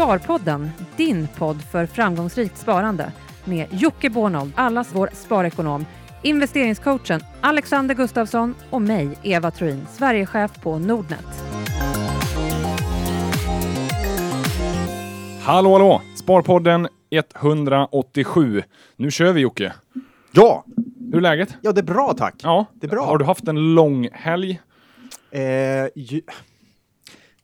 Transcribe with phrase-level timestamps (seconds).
[0.00, 3.12] Sparpodden, din podd för framgångsrikt sparande
[3.44, 5.86] med Jocke Bornold, allas vår sparekonom,
[6.22, 11.26] investeringscoachen Alexander Gustafsson och mig, Eva Troin, Sverigechef på Nordnet.
[15.42, 16.02] Hallå hallå!
[16.16, 18.62] Sparpodden 187.
[18.96, 19.72] Nu kör vi Jocke.
[20.32, 20.64] Ja,
[21.10, 21.56] Hur är läget?
[21.60, 22.34] ja det är bra tack.
[22.42, 23.06] Ja, Det är bra.
[23.06, 24.60] Har du haft en lång helg?
[25.30, 25.40] Eh,
[25.94, 26.20] ju,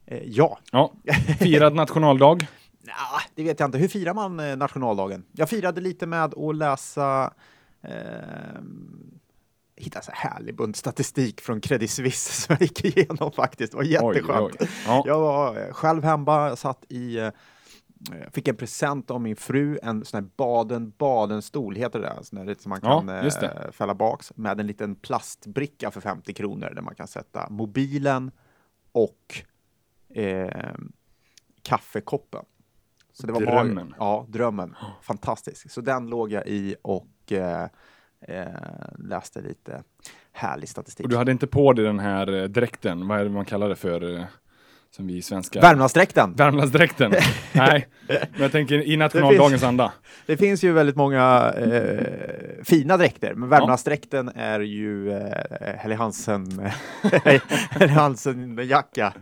[0.07, 0.93] eh, ja, Ja.
[1.39, 2.37] Firad nationaldag?
[2.87, 3.79] Nja, det vet jag inte.
[3.79, 5.25] Hur firar man eh, nationaldagen?
[5.33, 7.33] Jag firade lite med att läsa
[7.83, 8.61] eh,
[9.77, 13.73] hitta så här härlig bunt statistik från Credit Suisse som jag gick igenom faktiskt.
[13.73, 14.57] Det var jätteskönt.
[14.61, 14.69] oj.
[14.87, 15.03] Ja.
[15.07, 17.31] Jag var eh, själv hemma, jag satt i eh,
[18.33, 22.13] Fick en present av min fru, en sån här Baden-Baden-stol, heter det?
[22.23, 26.33] Sån här, som man Ja, kan eh, fälla baks med en liten plastbricka för 50
[26.35, 28.31] kronor där man kan sätta mobilen
[28.93, 29.43] och
[30.17, 30.75] eh,
[31.63, 32.45] kaffekoppen.
[33.13, 33.89] Så det var Drömmen.
[33.89, 34.75] Bara, ja, drömmen.
[35.03, 35.71] Fantastisk.
[35.71, 37.69] Så den låg jag i och eh,
[38.21, 38.47] eh,
[38.99, 39.83] läste lite
[40.33, 41.05] härlig statistik.
[41.05, 43.69] Och du hade inte på dig den här eh, dräkten, vad är det man kallar
[43.69, 44.27] det för?
[44.97, 45.61] Eh, Som vi svenskar...
[45.61, 46.33] Värmlandsdräkten.
[46.37, 47.15] Värmlandsdräkten.
[47.53, 49.93] Nej, men jag tänker i nationaldagens anda.
[50.27, 55.19] Det finns ju väldigt många eh, fina dräkter, men Värmlandsdräkten är ju eh,
[55.79, 56.71] Helly Hansen,
[57.71, 59.13] Helly Hansen-jacka.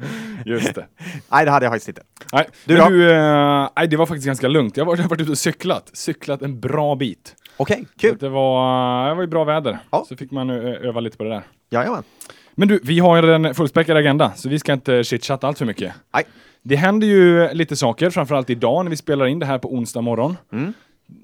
[0.45, 0.87] Just det.
[1.31, 2.03] Nej, det hade jag faktiskt inte.
[2.33, 2.85] Nej, Du du, då?
[2.85, 4.77] men du eh, nej, det var faktiskt ganska lugnt.
[4.77, 5.91] Jag har varit, ute och cyklat.
[5.93, 7.35] Cyklat en bra bit.
[7.57, 8.17] Okej, Så kul.
[8.21, 9.79] Det var, det var ju bra väder.
[9.91, 10.05] Ja.
[10.09, 11.43] Så fick man ö- öva lite på det där.
[11.71, 12.03] Jajamän.
[12.57, 15.95] Men du, vi har en fullspäckad agenda, så vi ska inte chitchatta allt för mycket.
[16.15, 16.25] Nej.
[16.63, 20.01] Det händer ju lite saker, framförallt idag när vi spelar in det här på onsdag
[20.01, 20.37] morgon.
[20.53, 20.73] Mm.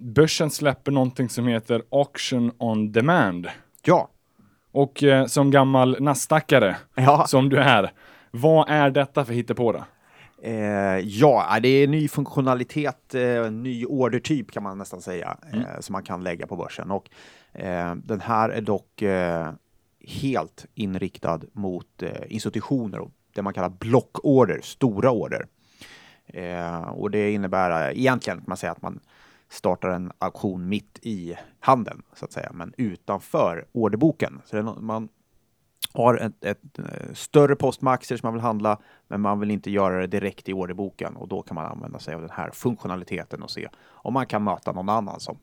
[0.00, 3.48] Börsen släpper någonting som heter Auction on Demand.
[3.84, 4.09] Ja.
[4.72, 7.25] Och eh, som gammal Nasdaqare, Ja.
[7.27, 7.92] som du är,
[8.31, 9.84] vad är detta för hittepå då?
[10.42, 15.61] Eh, ja, det är ny funktionalitet, eh, ny ordertyp kan man nästan säga, Mm.
[15.61, 16.91] eh, som man kan lägga på börsen.
[16.91, 17.09] Och,
[17.60, 19.49] eh, den här är dock eh,
[20.00, 25.47] helt inriktad mot eh, institutioner och det man kallar blockorder, stora order.
[26.27, 29.00] Eh, och det innebär eh, egentligen att man säger att man
[29.49, 34.41] startar en auktion mitt i handeln, så att säga, men utanför orderboken.
[34.44, 35.09] Så det är man
[35.93, 38.78] har ett, ett eh, större post med aktier som man vill handla,
[39.09, 42.15] men man vill inte göra det direkt i orderboken och då kan man använda sig
[42.15, 45.38] av den här funktionaliteten och se om man kan möta någon annan som,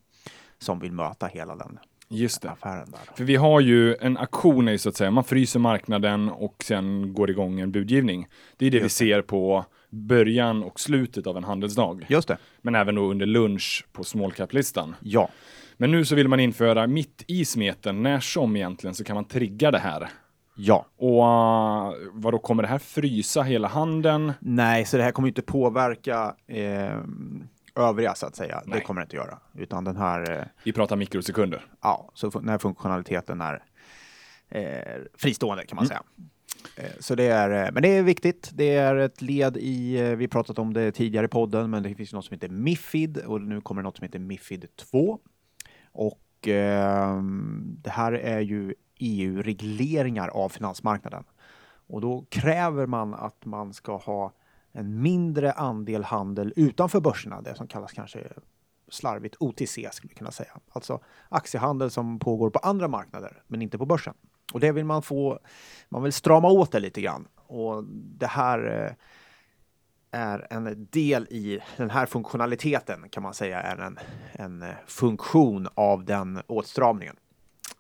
[0.58, 1.80] som vill möta hela den
[2.10, 2.50] Just det.
[2.52, 3.16] affären där.
[3.18, 7.14] För vi har ju en auktion är så att säga, man fryser marknaden och sen
[7.14, 8.28] går igång en budgivning.
[8.58, 9.06] Det är det vi Just det.
[9.06, 12.06] ser på början och slutet av en handelsdag.
[12.10, 12.38] Just det.
[12.62, 14.96] Men även då under lunch på small cap-listan.
[15.02, 15.30] Ja,
[15.78, 19.26] Men nu så vill man införa mitt i smeten, när som egentligen, så kan man
[19.26, 20.08] trigga det här.
[20.56, 20.86] ja.
[20.98, 24.34] Och uh, vad då kommer det här frysa hela handeln?
[24.40, 26.98] Nej, så det här kommer inte påverka eh,
[27.78, 28.62] övriga så att säga.
[28.66, 28.80] Nej.
[28.80, 31.66] Det kommer det inte göra, utan den här, eh, Vi pratar mikrosekunder.
[31.82, 33.64] ja, så den här funktionaliteten är
[34.50, 36.04] eh, fristående kan man säga.
[36.76, 38.50] Eh, Så det är, eh, men det är viktigt.
[38.54, 42.14] Det är ett led i, vi pratat om det tidigare i podden, men det finns
[42.14, 45.20] något som heter Mifid och nu kommer något som heter Mifid 2.
[45.92, 47.22] Och eh,
[47.62, 51.24] det här är ju EU-regleringar av finansmarknaden.
[51.88, 54.34] Och då kräver man att man ska ha
[54.78, 58.28] en mindre andel handel utanför börserna, det som kallas kanske
[58.90, 60.60] slarvigt OTC skulle vi kunna säga.
[60.70, 61.00] Alltså
[61.30, 64.14] aktiehandel som pågår på andra marknader, men inte på börsen.
[64.54, 65.40] Och det vill man få,
[65.90, 67.28] man vill strama åt det lite grann.
[67.36, 68.92] Och det här eh,
[70.12, 74.00] är en del i den här funktionaliteten kan man säga är en,
[74.32, 77.16] en eh, funktion av den åtstramningen.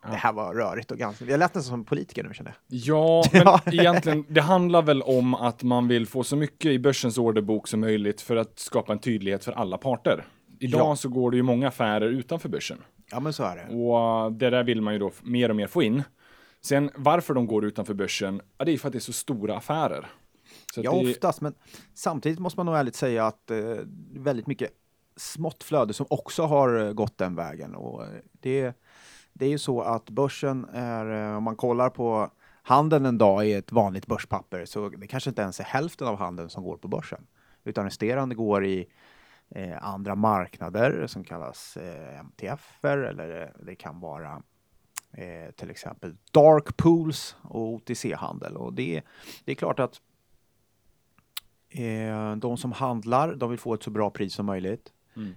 [0.01, 2.79] Det här var rörigt och ganska, jag lät nästan som politiker nu kände jag.
[2.79, 3.61] Ja, men Ja.
[3.65, 7.79] egentligen, det handlar väl om att man vill få så mycket i börsens orderbok som
[7.79, 10.25] möjligt för att skapa en tydlighet för alla parter.
[10.59, 10.95] Idag Ja.
[10.95, 12.77] så går det ju många affärer utanför börsen.
[13.11, 13.75] Ja men så är det.
[13.75, 16.03] Och det där vill man ju då mer och mer få in.
[16.61, 19.57] Sen varför de går utanför börsen, ja, det är för att det är så stora
[19.57, 20.07] affärer.
[20.73, 21.53] Så Ja, det, oftast, men
[21.93, 23.57] samtidigt måste man nog ärligt säga att eh,
[24.13, 24.69] väldigt mycket
[25.15, 27.75] smått flöde som också har eh, gått den vägen.
[27.75, 28.73] Och eh, det,
[29.37, 32.31] det är ju så att börsen är, eh, om man kollar på
[32.63, 36.17] handeln en dag i ett vanligt börspapper, så det kanske inte ens är hälften av
[36.17, 37.27] handeln som går på börsen.
[37.63, 38.87] Utan resterande går i
[39.49, 44.41] eh, andra marknader som kallas eh, MTF eller eh, det kan vara
[45.11, 48.57] eh, till exempel dark pools och OTC-handel.
[48.57, 49.01] Och det,
[49.45, 50.01] det är klart att
[51.69, 54.93] Eh, de som handlar, de vill få ett så bra pris som möjligt.
[55.17, 55.35] Mm.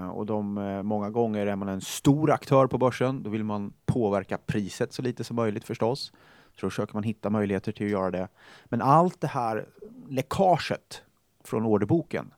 [0.00, 3.44] Eh, och de, eh, många gånger är man en stor aktör på börsen, då vill
[3.44, 6.12] man påverka priset så lite som möjligt förstås.
[6.54, 8.28] Så då försöker man hitta möjligheter till att göra det.
[8.64, 9.66] Men allt det här
[10.08, 11.02] läckaget
[11.44, 12.34] från orderboken,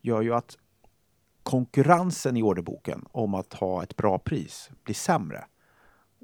[0.00, 0.58] gör ju att
[1.42, 5.44] konkurrensen i orderboken om att ha ett bra pris blir sämre.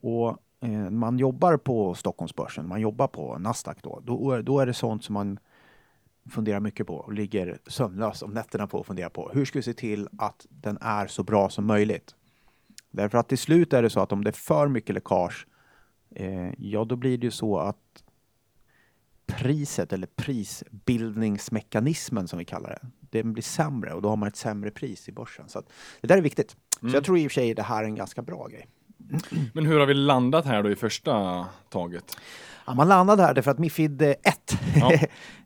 [0.02, 4.74] Och eh, man jobbar på Stockholmsbörsen, man jobbar på Nasdaq då, då, då är det
[4.74, 5.38] sånt som man
[6.30, 9.30] funderar mycket på och ligger sömnlös om nätterna på och funderar på.
[9.34, 12.14] Hur ska vi se till att den är så bra som möjligt?
[12.90, 15.46] Därför att till slut är det så att om det är för mycket läckage,
[16.10, 18.04] eh, ja då blir det ju så att
[19.26, 22.80] priset eller prisbildningsmekanismen som vi kallar det,
[23.20, 25.48] den blir sämre och då har man ett sämre pris i börsen.
[25.48, 26.56] Så att det där är viktigt.
[26.80, 26.90] Mm.
[26.90, 28.66] Så jag tror i och för sig det här är en ganska bra grej.
[29.52, 32.16] Men hur har vi landat här då i första taget?
[32.66, 34.16] Ja, man landade här därför att Mifid 1,
[34.76, 34.92] Ja.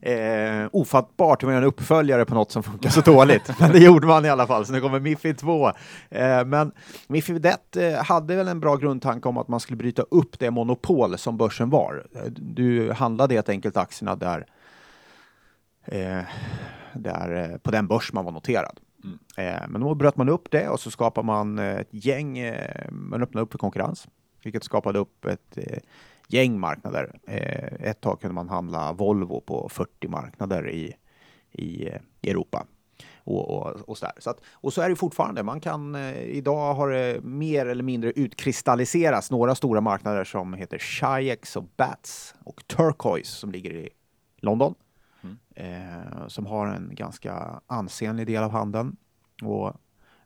[0.11, 3.51] eh, ofattbart hur man gör en uppföljare på något som funkar så dåligt.
[3.59, 5.71] Men det gjorde man i alla fall, så nu kommer Mifid 2.
[6.09, 6.71] Eh, men
[7.07, 10.51] Mifid 1 eh, hade väl en bra grundtanke om att man skulle bryta upp det
[10.51, 12.05] monopol som börsen var.
[12.15, 14.45] Eh, Du handlade helt enkelt aktierna där,
[15.85, 16.19] eh,
[16.93, 18.79] där eh, på den börs man var noterad.
[19.03, 19.19] Mm.
[19.37, 22.91] Eh, men då bröt man upp det och så skapade man eh, ett gäng, eh,
[22.91, 24.07] man öppnade upp för konkurrens,
[24.43, 25.79] vilket skapade upp ett eh,
[26.27, 27.19] gäng marknader.
[27.27, 30.95] Eh, ett tag kunde man handla Volvo på 40 marknader i,
[31.51, 32.65] i, eh, Europa.
[33.23, 34.13] Och, och, och, så där.
[34.17, 35.43] Så att, och så är det fortfarande.
[35.43, 40.77] Man kan, eh, idag har det mer eller mindre utkristalliserats några stora marknader som heter
[40.77, 43.89] Shyex och Bats och Turquoise som ligger i
[44.37, 44.75] London.
[45.55, 48.95] Eh, som har en ganska ansenlig del av handeln.
[49.43, 49.73] Och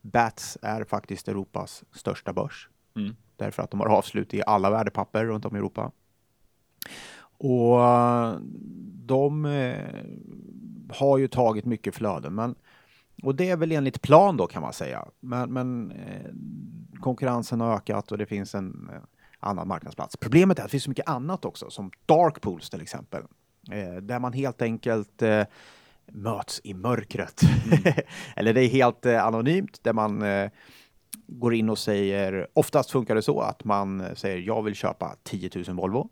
[0.02, 2.70] Bats är faktiskt Europas största börs.
[2.96, 3.16] Mm.
[3.36, 5.92] Därför att de har avslut i alla värdepapper runt om i Europa.
[7.38, 8.38] Och eh,
[9.06, 10.06] de eh,
[10.90, 12.36] har ju tagit mycket flöden.
[12.36, 12.56] Men,
[13.24, 15.06] och det är väl enligt plan då kan man säga.
[15.20, 16.32] Men, men eh,
[17.00, 19.02] konkurrensen har ökat och det finns en eh,
[19.40, 20.18] annan marknadsplats.
[20.18, 23.24] Problemet är att det finns så mycket annat också, som dark pools till exempel.
[23.72, 25.44] Eh, där man helt enkelt eh,
[26.06, 27.42] möts i mörkret.
[28.36, 30.24] Eller det är helt eh, anonymt, där man
[31.28, 35.50] går in och säger, oftast funkar det så att man säger jag vill köpa 10
[35.68, 36.10] 000 Volvo.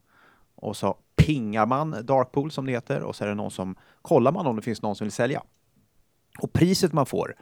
[0.56, 4.32] Och så pingar man Darkpool som det heter och så är det någon som kollar
[4.32, 5.44] man om det finns någon som vill sälja.
[6.40, 7.36] Och priset man får,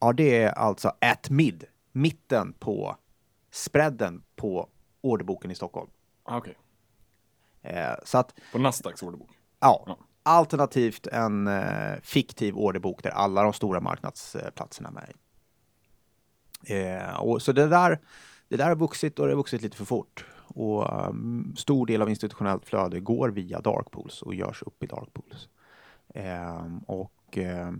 [0.00, 2.96] ja det är alltså at mid, mitten på
[3.50, 4.68] spreaden på
[5.00, 5.90] orderboken i Stockholm.
[6.24, 6.56] Ah, Okej,
[7.64, 9.30] Eh, så att på Nasdaqs orderbok.
[9.64, 9.98] Ja.
[10.22, 15.12] Alternativt en eh, fiktiv orderbok där alla de stora marknadsplatserna är med.
[16.66, 18.00] Eh, och så det där,
[18.48, 20.26] det där har vuxit och det har vuxit lite för fort.
[20.46, 24.86] Och um, stor del av institutionellt flöde går via dark pools och görs upp i
[24.86, 25.48] dark pools.
[26.14, 27.72] Eh, och eh,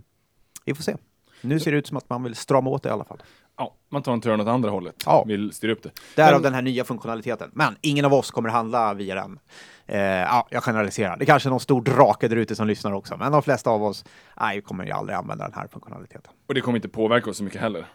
[0.65, 0.97] vi får se.
[1.41, 3.23] Nu ser det ut som att man vill strama åt det i alla fall.
[3.57, 4.95] Ja, man tar en törn åt andra hållet.
[5.05, 5.23] Ja.
[5.27, 5.91] Vill styra upp det.
[6.15, 7.49] Därav Men- den här nya funktionaliteten.
[7.53, 9.39] Men ingen av oss kommer handla via den.
[9.87, 11.17] Eh, ja, jag generaliserar.
[11.17, 13.83] Det kanske är någon stor drake där ute som lyssnar också, men de flesta av
[13.83, 14.05] oss
[14.39, 16.31] nej, kommer ju aldrig använda den här funktionaliteten.
[16.47, 17.85] Och det kommer inte påverka oss så mycket heller.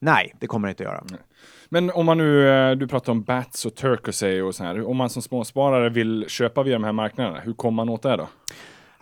[0.00, 1.04] Nej, det kommer det inte göra.
[1.68, 4.88] Men om man nu, eh, du pratar om Bats och Turkosay och så här.
[4.88, 8.16] Om man som småsparare vill köpa via de här marknaderna, hur kommer man åt det
[8.16, 8.28] då?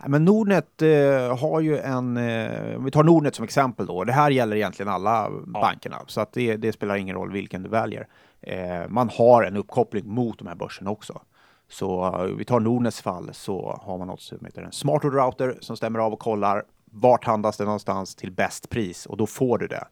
[0.07, 4.13] Men Nordnet eh, har ju en, eh, om vi tar Nordnet som exempel då, det
[4.13, 8.09] här gäller egentligen alla bankerna, så att det, det spelar ingen roll vilken du väljer.
[8.41, 11.21] Eh, man har en uppkoppling mot de här börserna också.
[11.69, 15.59] Så eh, vi tar Nordnets fall så har man något som heter en smart router
[15.61, 19.59] som stämmer av och kollar vart handlas det någonstans till bäst pris och då får
[19.59, 19.87] du det.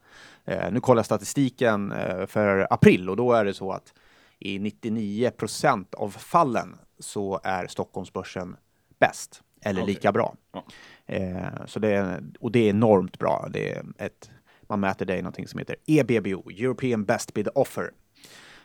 [0.44, 3.94] Eh, nu kollar jag statistiken eh, för april och då är det så att
[4.38, 8.56] i 99 procent av fallen så är Stockholmsbörsen
[8.98, 9.94] bäst eller Okej.
[9.94, 10.34] lika bra.
[10.52, 10.64] Ja.
[11.06, 13.48] Eh, så det är, och det är enormt bra.
[13.52, 14.30] Det är ett,
[14.68, 17.90] man mäter det i någonting som heter EBBO, European Best Bid Offer.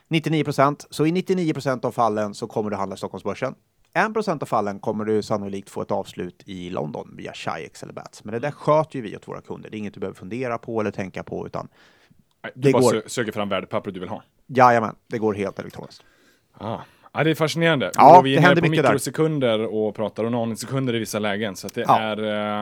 [0.08, 0.86] 99 procent.
[0.90, 3.54] Så i 99 procent av fallen så kommer du handla Stockholmsbörsen.
[3.94, 7.92] 1 procent av fallen kommer du sannolikt få ett avslut i London via Chi-X eller
[7.92, 8.24] Bats.
[8.24, 9.70] Men det där sköter ju vi åt våra kunder.
[9.70, 11.68] Det är inget du behöver fundera på eller tänka på, utan
[12.42, 12.92] Du Det bara går.
[12.92, 14.22] sö- söker fram värdepapper du vill ha.
[14.46, 16.02] jajamän, det går helt elektroniskt.
[16.52, 16.78] Ah.
[17.12, 17.90] Ja, det är fascinerande.
[17.94, 18.90] Ja, vi är nere händer på mycket där.
[18.90, 21.56] mikrosekunder och pratar om nanosekunder i vissa lägen.
[21.56, 21.98] Så det Ja.
[22.00, 22.18] är,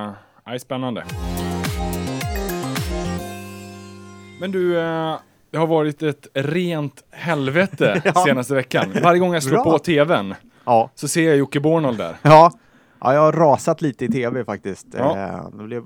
[0.06, 0.12] eh,
[0.44, 1.04] är spännande.
[4.40, 5.16] Men du, eh,
[5.50, 8.24] det har varit ett rent helvete Ja.
[8.26, 8.92] senaste veckan.
[9.02, 12.16] Varje gång jag slår på tvn Ja, så ser jag Jocke Bornold där.
[12.22, 12.52] Ja,
[13.00, 14.86] ja jag har rasat lite i tv faktiskt.
[14.98, 15.16] Ja.
[15.18, 15.82] Eh, det blev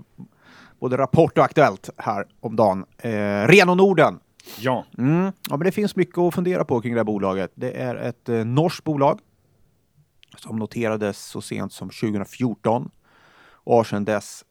[0.81, 2.85] både Rapport och Aktuellt här om dagen.
[2.99, 3.11] Eh,
[3.49, 4.19] Reno Norden.
[4.59, 5.33] Ja, Mm.
[5.51, 7.53] Ja, men det finns mycket att fundera på kring det här bolaget.
[7.55, 9.21] Det är ett eh, norskt bolag
[10.37, 12.91] som noterades så sent som 2014
[13.65, 14.45] och har sedan dess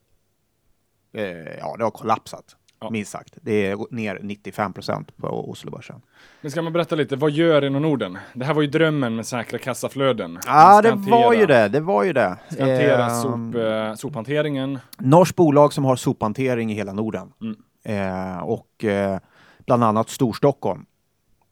[1.14, 1.24] eh,
[1.58, 2.56] ja, det har kollapsat.
[2.80, 2.90] ja.
[2.90, 3.38] minst sagt.
[3.42, 6.02] Det är ner 95 procent på Oslobörsen.
[6.40, 8.18] Men ska man berätta lite, vad gör Inno Norden?
[8.34, 10.38] Det här var ju drömmen med säkra kassaflöden.
[10.46, 11.68] Ja, det hantera, var ju det.
[11.68, 12.36] Det var ju det.
[12.50, 14.78] Ska hantera eh, sop, eh, sophanteringen.
[14.98, 17.32] Norskt bolag som har sophantering i hela Norden.
[17.40, 17.56] Mm.
[17.84, 19.18] Eh, och eh,
[19.66, 20.86] bland annat Storstockholm.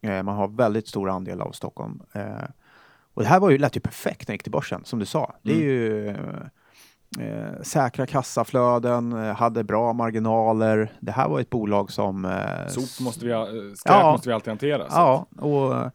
[0.01, 2.03] Eh, man har väldigt stor andel av Stockholm.
[2.13, 2.23] Eh,
[3.15, 5.07] och det här var ju, lät ju perfekt när jag gick till börsen, som du
[5.07, 5.35] sa.
[5.43, 5.67] Det är mm.
[5.67, 6.09] ju
[7.19, 10.93] eh, säkra kassaflöden, eh, hade bra marginaler.
[11.01, 12.25] Det här var ett bolag som...
[12.25, 13.33] Eh, Sop måste vi,
[13.77, 14.87] skräp ja, måste vi alltid hantera.
[14.91, 15.93] Ja, och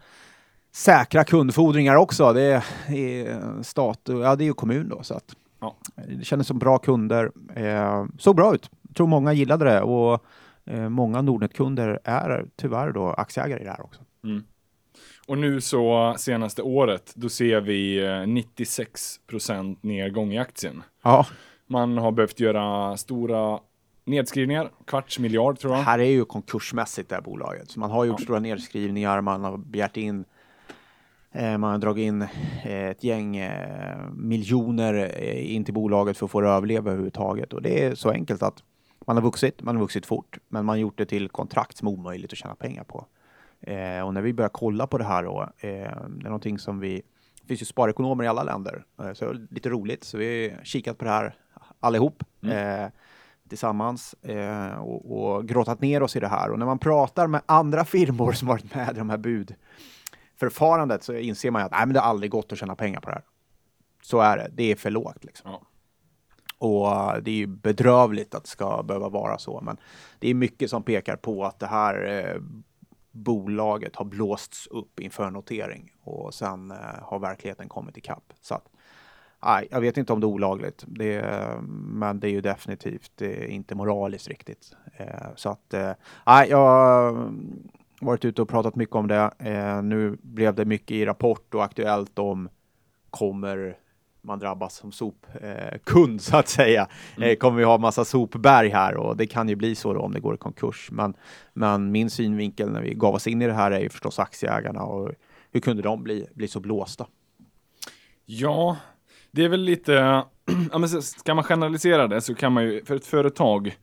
[0.76, 2.34] säkra kundfordringar också.
[2.34, 5.04] Det är stat, ja det är ju kommun då.
[5.04, 5.76] Så att, ja.
[5.96, 7.32] Det kändes som bra kunder.
[7.56, 8.70] Eh, såg bra ut.
[8.88, 10.20] Jag tror många gillade det och eh,
[10.90, 14.02] många Nordnet-kunder är tyvärr då aktieägare i det här också.
[14.24, 14.44] Mm.
[15.28, 19.20] Och nu så senaste året, då ser vi 96
[19.50, 20.84] eh, nedgång i aktien.
[21.04, 21.26] Ja.
[21.68, 23.60] Man har behövt göra stora
[24.06, 25.80] nedskrivningar, kvarts miljard tror jag.
[25.80, 27.72] Det här är ju konkursmässigt det här bolaget.
[27.72, 28.24] Så man har gjort ja.
[28.24, 30.26] stora nedskrivningar, man har begärt in
[31.32, 33.42] eh, man har dragit in eh, ett gäng
[34.14, 37.54] miljoner in till bolaget för att få det att överleva överhuvudtaget.
[37.54, 38.64] Och det är så enkelt att
[39.06, 41.88] man har vuxit, man har vuxit fort, men man har gjort det till kontrakt som
[41.88, 43.06] är omöjligt att tjäna pengar på.
[43.62, 46.80] Eh, och när vi börjar kolla på det här då, eh, det är någonting som
[46.80, 47.02] vi,
[47.42, 50.98] det finns ju sparekonomer i alla länder, eh, så lite roligt, så vi har kikat
[50.98, 51.36] på det här
[51.80, 52.24] allihop.
[52.42, 52.84] Mm.
[52.84, 52.90] Eh,
[53.50, 56.52] tillsammans eh, och, och grottat ner oss i det här.
[56.52, 61.14] Och när man pratar med andra firmor som varit med i de här budförfarandet så
[61.14, 63.24] inser man att nej, men det har aldrig gått att tjäna pengar på det här.
[64.02, 65.24] Så är det, det är för lågt.
[65.24, 65.52] Liksom.
[65.52, 65.62] Ja.
[66.58, 69.78] Och eh, det är ju bedrövligt att det ska behöva vara så, men
[70.20, 72.42] det är mycket som pekar på att det här eh,
[73.12, 78.34] bolaget har blåsts upp inför notering och sen eh, har verkligheten kommit ikapp.
[78.42, 78.70] Så att,
[79.44, 83.22] nej, jag vet inte om det är olagligt, det, eh, men det är ju definitivt
[83.22, 84.76] är inte moraliskt riktigt.
[84.98, 85.74] Eh, så att,
[86.26, 87.34] nej, jag har
[88.02, 89.32] varit ute och pratat mycket om det.
[89.84, 92.50] Nu blev det mycket i Rapport och Aktuellt om
[93.10, 93.78] kommer
[94.26, 96.88] man drabbas som sopkund eh, så att säga.
[97.18, 97.30] Mm.
[97.30, 100.14] Eh, kommer vi ha massa sopberg här och det kan ju bli så då om
[100.14, 100.90] det går i konkurs.
[100.92, 101.14] Men,
[101.54, 104.84] men min synvinkel när vi gav oss in i det här är ju förstås aktieägarna
[104.84, 105.12] och
[105.52, 107.08] hur kunde de bli, bli så blåsta?
[108.26, 108.78] Ja,
[109.32, 109.94] det är väl lite,
[110.72, 113.78] ja, men ska man generalisera det så kan man ju, för ett företag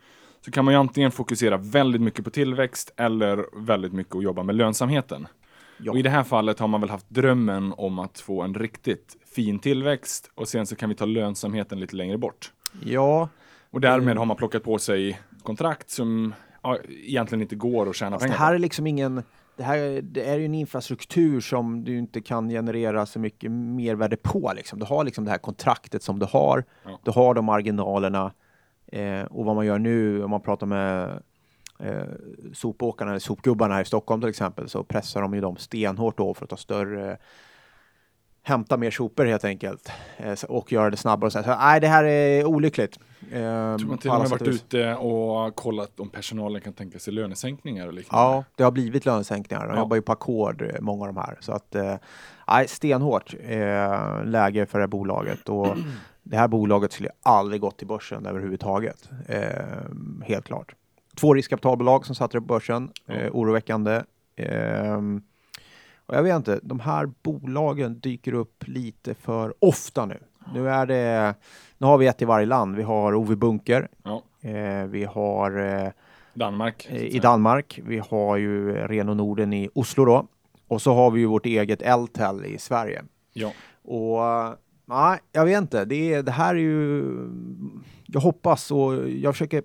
[0.44, 4.42] så kan man ju antingen fokusera väldigt mycket på tillväxt eller väldigt mycket att jobba
[4.42, 5.26] med lönsamheten.
[5.78, 5.92] Ja.
[5.92, 9.16] Och i det här fallet har man väl haft drömmen om att få en riktigt
[9.34, 12.52] fin tillväxt och sen så kan vi ta lönsamheten lite längre bort.
[12.84, 13.28] Ja.
[13.70, 14.18] Och därmed mm.
[14.18, 18.38] har man plockat på sig kontrakt som ja, egentligen inte går att tjäna alltså pengar
[18.38, 19.22] Det här är liksom ingen
[19.56, 24.16] det här det är ju en infrastruktur som du inte kan generera så mycket mervärde
[24.16, 24.52] på.
[24.56, 24.78] Liksom.
[24.78, 26.64] Du har liksom det här kontraktet som du har.
[26.84, 27.00] Ja.
[27.04, 28.32] Du har de marginalerna.
[28.86, 31.22] Eh, och vad man gör nu, om man pratar med
[31.78, 32.04] eh,
[32.52, 36.34] sopåkarna eller sopgubbarna här i Stockholm till exempel, så pressar de ju dem stenhårt då
[36.34, 37.18] för att ta större
[38.42, 41.30] hämta mer sopor helt enkelt eh, och göra det snabbare.
[41.30, 42.98] Så, så nej, det här är olyckligt.
[43.30, 46.98] Eh, jag tror man till och med varit ute och kollat om personalen kan tänka
[46.98, 48.24] sig lönesänkningar och liknande.
[48.24, 49.66] Ja, det har blivit lönesänkningar.
[49.66, 49.78] De ja.
[49.78, 51.36] jobbar ju på ackord, eh, många av de här.
[51.40, 51.94] Så att, eh,
[52.48, 55.48] nej, stenhårt eh, läge för det här bolaget.
[55.48, 55.76] Och
[56.22, 59.10] det här bolaget skulle aldrig gått till börsen överhuvudtaget.
[59.28, 59.40] Eh,
[60.24, 60.74] helt klart.
[61.16, 64.02] Två riskkapitalbolag som satte det på börsen, eh, oroväckande.
[64.36, 65.00] Eh,
[66.12, 70.18] och jag vet inte, de här bolagen dyker upp lite för ofta nu.
[70.54, 71.34] Nu är det,
[71.78, 72.76] nu har vi ett i varje land.
[72.76, 73.88] Vi har Ove Bunker.
[74.02, 74.22] Ja.
[74.40, 75.90] Eh, vi har eh,
[76.34, 76.88] Danmark.
[76.90, 77.80] Eh, I Danmark.
[77.84, 80.26] Vi har ju Reno Norden i Oslo då.
[80.68, 83.02] Och så har vi ju vårt eget Eltel i Sverige.
[83.32, 83.52] Ja.
[83.82, 84.20] Och
[84.84, 85.84] nej, jag vet inte.
[85.84, 87.04] Det, det här är ju...
[88.06, 89.62] Jag hoppas och jag försöker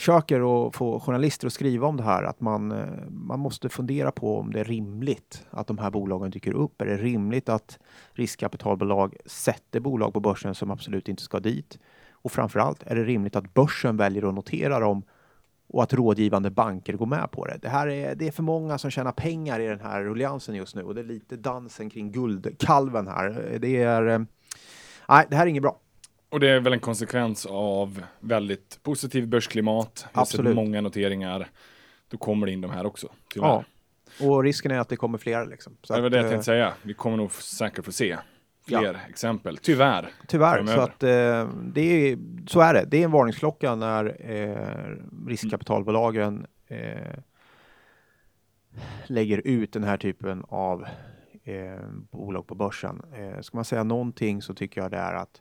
[0.00, 4.12] försöker att få journalister att skriva om det här, att man, eh, man måste fundera
[4.12, 6.82] på om det är rimligt att de här bolagen dyker upp.
[6.82, 7.78] Är det rimligt att
[8.12, 11.78] riskkapitalbolag sätter bolag på börsen som absolut inte ska dit?
[12.12, 15.02] Och framför allt, är det rimligt att börsen väljer att notera dem
[15.68, 17.58] och att rådgivande banker går med på det.
[17.62, 20.74] Det, här är, det är för många som tjänar pengar i den här rulliansen just
[20.74, 23.58] nu och det är lite dansen kring guldkalven här.
[23.60, 24.06] Det är...
[24.06, 24.18] Eh,
[25.08, 25.78] nej, det här är inget bra.
[26.30, 30.06] Och det är väl en konsekvens av väldigt positiv börsklimat.
[30.12, 30.54] Absolut.
[30.54, 31.48] Många noteringar.
[32.08, 33.48] Då kommer det in de här också, tyvärr.
[33.48, 33.64] Ja.
[34.26, 35.46] Och risken är att det kommer fler.
[35.46, 35.76] Liksom.
[35.82, 36.74] Så det var det jag tänkte eh, säga.
[36.82, 38.18] Vi kommer nog säkert få se
[38.66, 39.08] fler ja.
[39.08, 39.56] exempel.
[39.56, 40.08] Tyvärr.
[40.28, 40.76] Tyvärr, framöver.
[40.76, 42.84] så att eh, det är, så är det.
[42.88, 47.18] Det är en varningsklocka när eh, riskkapitalbolagen eh,
[49.06, 50.86] lägger ut den här typen av
[51.44, 53.02] eh, bolag på börsen.
[53.14, 55.40] Eh, ska man säga någonting så tycker jag det är att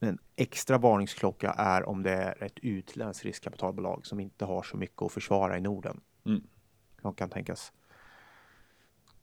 [0.00, 5.02] En extra varningsklocka är om det är ett utländskt riskkapitalbolag som inte har så mycket
[5.02, 6.00] att försvara i Norden.
[6.26, 6.42] Mm.
[7.02, 7.72] De kan tänkas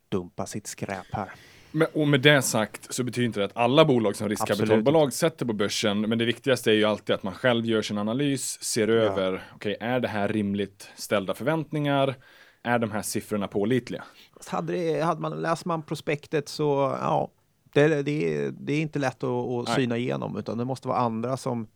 [0.09, 1.31] dumpa sitt skräp här.
[1.71, 5.45] Men, och med det sagt så betyder inte det att alla bolag som riskkapitalbolag sätter
[5.45, 8.88] på börsen, men det viktigaste är ju alltid att man själv gör sin analys, ser
[8.88, 12.15] över, okej, är det här rimligt ställda förväntningar?
[12.63, 14.03] Är de här siffrorna pålitliga?
[14.47, 17.31] Hade, det, hade man, läser man prospektet så, ja,
[17.75, 19.29] det, det, det är inte lätt att,
[19.70, 21.67] att syna igenom, utan det måste vara andra som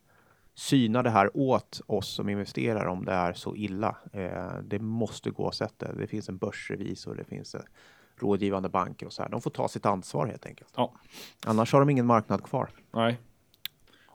[0.55, 3.95] synar det här åt oss som investerar om det är så illa.
[4.13, 5.93] Eh, det måste gå att sätta.
[5.93, 7.61] Det finns en börsrevisor, det finns eh,
[8.19, 9.29] rådgivande banker och så här.
[9.29, 10.73] De får ta sitt ansvar helt enkelt.
[10.75, 10.93] Ja.
[11.45, 12.69] Annars har de ingen marknad kvar.
[12.91, 13.19] Nej,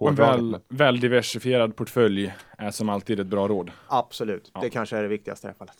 [0.00, 3.70] en väl, väl diversifierad portfölj är som alltid ett bra råd.
[3.86, 4.60] Absolut, Ja.
[4.60, 5.76] det kanske är det viktigaste i det här fallet.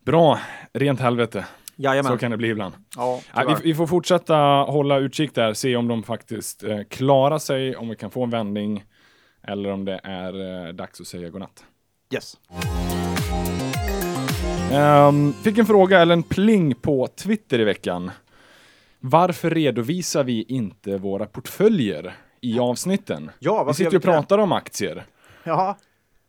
[0.00, 0.40] Bra,
[0.72, 1.46] rent helvete.
[1.76, 2.12] Jajamän.
[2.12, 2.74] Så kan det bli ibland.
[2.96, 4.36] Ja, vi, vi får fortsätta
[4.68, 8.30] hålla utkik där, se om de faktiskt eh, klarar sig, om vi kan få en
[8.30, 8.84] vändning
[9.42, 11.64] eller om det är eh, dags att säga godnatt.
[12.14, 12.36] yes.
[14.72, 18.10] Ehm, fick en fråga eller en pling på Twitter i veckan.
[19.00, 23.30] Varför redovisar vi inte våra portföljer i avsnitten?
[23.38, 25.04] Ja, Vi sitter och pratar om aktier.
[25.44, 25.76] Ja,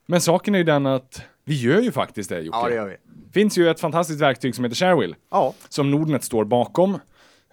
[0.06, 2.58] Men saken är ju den att vi gör ju faktiskt det Jocke.
[2.62, 2.96] ja, det gör vi.
[3.34, 5.16] finns ju ett fantastiskt verktyg som heter Sharewill.
[5.32, 6.94] Ja, som Nordnet står bakom,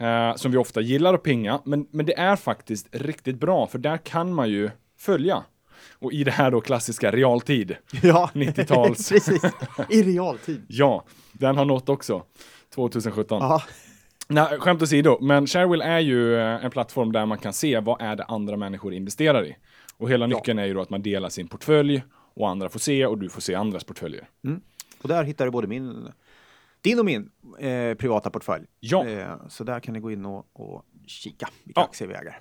[0.01, 3.79] eh, som vi ofta gillar att pinga, men, men det är faktiskt riktigt bra, för
[3.79, 5.43] där kan man ju följa.
[5.99, 7.77] Och i det här då klassiska realtid.
[8.03, 8.31] ja.
[8.35, 9.09] 90-tals.
[9.11, 9.43] Precis,
[9.89, 10.63] i realtid.
[10.69, 12.23] Ja, den har nått också.
[12.75, 13.39] 2017.
[13.41, 13.63] Ja,
[14.29, 18.03] Nej, skämt åsido, men Sharewill är ju eh, en plattform där man kan se vad
[18.03, 19.57] är det andra människor investerar i.
[19.99, 20.37] Och hela Ja.
[20.37, 22.03] nyckeln är ju då att man delar sin portfölj
[22.35, 24.29] och andra får se och du får se andras portföljer.
[25.03, 26.09] och där hittar du både min,
[26.81, 28.65] din och min eh, privata portfölj.
[28.81, 29.07] Ja.
[29.07, 31.85] Eh, så där kan ni gå in och, och kika vilka Ja.
[31.85, 32.41] aktier vi äger.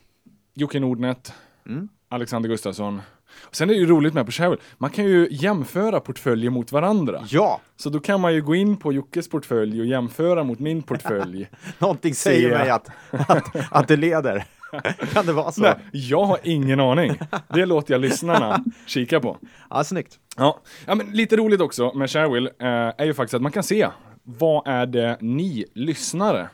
[0.53, 1.33] Jocke Nordnet,
[1.65, 1.89] Mm.
[2.09, 3.01] Alexander Gustafsson.
[3.41, 6.71] Och sen är det ju roligt med på Sharewill, man kan ju jämföra portföljer mot
[6.71, 7.23] varandra.
[7.29, 10.83] Ja, Så då kan man ju gå in på Jockes portfölj och jämföra mot min
[10.83, 11.49] portfölj.
[11.79, 12.57] någonting säger Se.
[12.57, 14.45] mig att, att, att det leder.
[15.13, 15.61] kan det vara så?
[15.61, 17.17] Nej, jag har ingen aning.
[17.53, 19.37] Det låter jag lyssnarna kika på.
[19.69, 20.19] Ja, snyggt.
[20.37, 20.59] Ja.
[20.87, 23.87] ja, men lite roligt också med Sharewill eh, är ju faktiskt att man kan se
[24.23, 26.49] vad är det ni lyssnare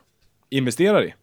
[0.49, 1.13] investerar i.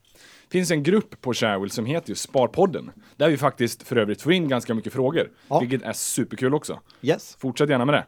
[0.49, 2.91] Det finns en grupp på Sharewill som heter ju Sparpodden.
[3.17, 5.61] Där vi faktiskt för övrigt får in ganska mycket frågor, Ja.
[5.61, 6.81] vilket är superkul också.
[7.03, 7.37] Yes.
[7.41, 8.07] Fortsätt gärna med det.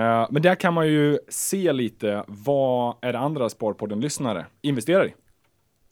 [0.00, 5.14] Eh, men där kan man ju se lite vad är det andra Sparpodden-lyssnare investerar i.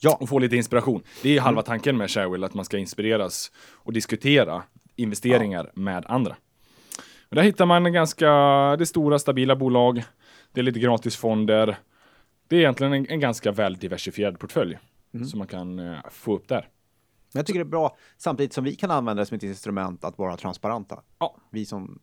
[0.05, 0.17] Ja.
[0.21, 1.03] Och få lite inspiration.
[1.23, 4.63] Det är halva tanken med Sharewill, att man ska inspireras och diskutera
[4.95, 6.35] investeringar med andra.
[7.29, 8.25] Och där hittar man ganska,
[8.77, 10.03] det är stora stabila bolag,
[10.53, 11.77] det är lite gratisfonder.
[12.47, 14.77] Det är egentligen en, en ganska väl diversifierad portfölj
[15.29, 16.69] som man kan eh, få upp där.
[17.33, 20.03] Men jag tycker det är bra, samtidigt som vi kan använda det som ett instrument
[20.03, 21.01] att vara transparenta.
[21.19, 21.37] Ja.
[21.51, 21.99] Vi som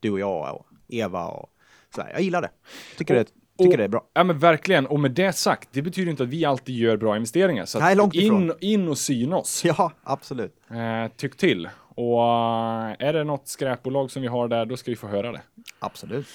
[0.00, 1.50] du och jag och Eva och
[1.94, 2.10] sådär.
[2.12, 2.50] Jag gillar det.
[2.98, 4.04] Tycker, Och- det, tycker och- det är bra.
[4.14, 7.16] Ja men verkligen, och med det sagt, det betyder inte att vi alltid gör bra
[7.16, 7.64] investeringar.
[7.64, 8.42] Så Nej, långt ifrån.
[8.42, 9.64] in, in och syna oss.
[9.78, 10.56] Ja, absolut.
[10.70, 11.68] Eh, tyck till.
[11.96, 15.32] Och eh, är det något skräpbolag som vi har där, då ska vi få höra
[15.32, 15.40] det.
[15.78, 16.26] Absolut.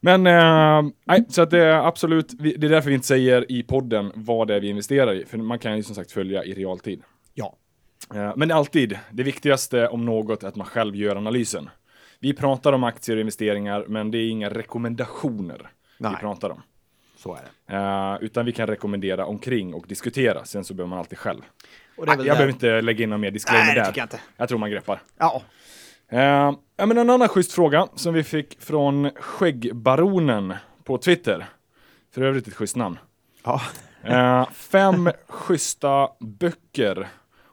[0.00, 3.62] Men eh, nej, så att det är absolut, det är därför vi inte säger i
[3.62, 5.24] podden vad det är vi investerar i.
[5.24, 7.02] För man kan ju som sagt följa i realtid.
[7.34, 7.56] Ja.
[8.14, 11.70] Eh, men alltid, det viktigaste om något är att man själv gör analysen.
[12.20, 15.70] Vi pratar om aktier och investeringar, men det är inga rekommendationer
[16.00, 16.12] Nej.
[16.12, 16.62] vi pratar om.
[17.16, 17.76] Så är det.
[17.76, 20.44] Eh, utan vi kan rekommendera omkring och diskutera.
[20.44, 21.40] Sen så behöver man alltid själv.
[21.96, 23.92] Det jag där- behöver inte lägga in någon mer disclaimer Nej, det där.
[23.96, 24.20] jag inte.
[24.36, 25.02] Jag tror man greppar.
[25.18, 25.42] Ja.
[26.08, 26.20] Eh,
[26.76, 31.46] ja, men en annan schysst fråga som vi fick från Skäggbaronen på Twitter.
[32.14, 32.98] För övrigt ett schysst namn.
[33.44, 33.60] Ja.
[34.02, 37.08] Eh, fem schyssta böcker.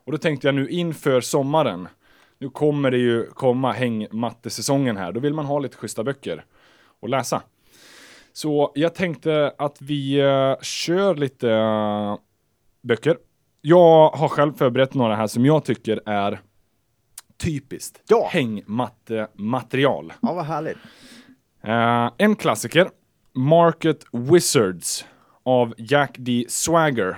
[0.06, 1.88] Och då tänkte jag nu inför sommaren.
[2.40, 5.12] Nu kommer det ju komma hängmattesäsongen här.
[5.12, 6.46] Då vill man ha lite schyssta böcker
[7.02, 7.42] att läsa.
[8.38, 12.17] Så jag tänkte att vi eh, kör lite eh,
[12.82, 13.17] böcker.
[13.62, 16.41] Jag har själv förberett några här som jag tycker är
[17.38, 18.28] typiskt Ja.
[18.32, 20.13] hängmatte-material.
[20.21, 20.78] ja, vad härligt.
[21.63, 22.89] Eh, en klassiker,
[23.34, 25.06] Market Wizards
[25.43, 26.45] av Jack D.
[26.50, 27.17] Swagger.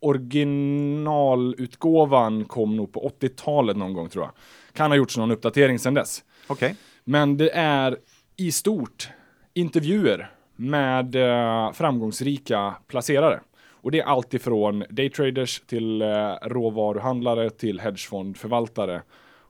[0.00, 4.32] Originalutgåvan kom nog på 80-talet någon gång tror jag.
[4.72, 6.24] Kan ha gjorts någon uppdatering sedan dess.
[6.46, 6.76] Okej.
[7.04, 7.96] Men det är
[8.36, 9.08] i stort
[9.54, 13.40] intervjuer med eh, framgångsrika placerare.
[13.72, 19.02] Och det är allt ifrån daytraders till eh, råvaruhandlare till hedgefondförvaltare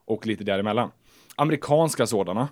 [0.05, 0.91] och lite däremellan.
[1.37, 2.49] Amerikanska sådana.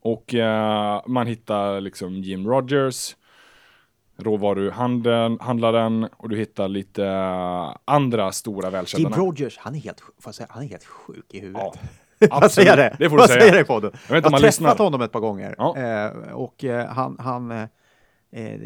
[0.00, 3.16] Och eh, man hittar liksom Jim Rogers,
[4.16, 7.08] råvaruhandeln, handlaren och du hittar lite
[7.84, 9.18] andra stora välkända Jim.
[9.18, 11.62] Rogers, han är helt, får jag säga, han är helt sjuk i huvudet.
[11.74, 11.88] Ja,
[12.30, 12.96] Vad säger det?
[12.98, 13.40] Det får du Vad säga.
[13.40, 13.90] säger det i podden?
[14.08, 14.76] Jag vet inte Jag om har träffat lyssnar.
[14.76, 15.76] honom ett par gånger Ja.
[15.78, 17.62] eh, och eh, han, han eh,
[18.32, 18.60] eh,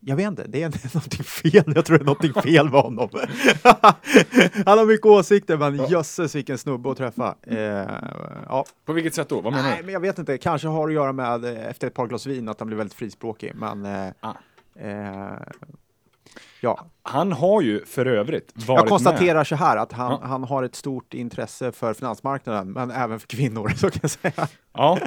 [0.00, 1.72] jag vet inte, det är någonting fel.
[1.74, 3.08] Jag tror det är någonting fel med honom.
[4.66, 7.34] han har mycket åsikter, men jösses vilken snubbe att träffa.
[7.46, 7.56] Eh,
[8.48, 8.64] ja.
[8.84, 9.40] På vilket sätt då?
[9.40, 9.84] Vad menar Nej, du?
[9.84, 10.38] men jag vet inte.
[10.38, 12.94] Kanske har att göra med eh, efter ett par glas vin att han blir väldigt
[12.94, 13.52] frispråkig.
[13.54, 14.32] Men eh, Ah.
[14.80, 15.32] eh,
[16.60, 20.20] ja, Han har ju för övrigt varit jag konstaterar så här att han, Ja.
[20.28, 23.68] han har ett stort intresse för finansmarknaden, men även för kvinnor.
[23.76, 24.32] Så kan jag säga.
[24.36, 24.48] med.
[24.72, 24.98] Ja.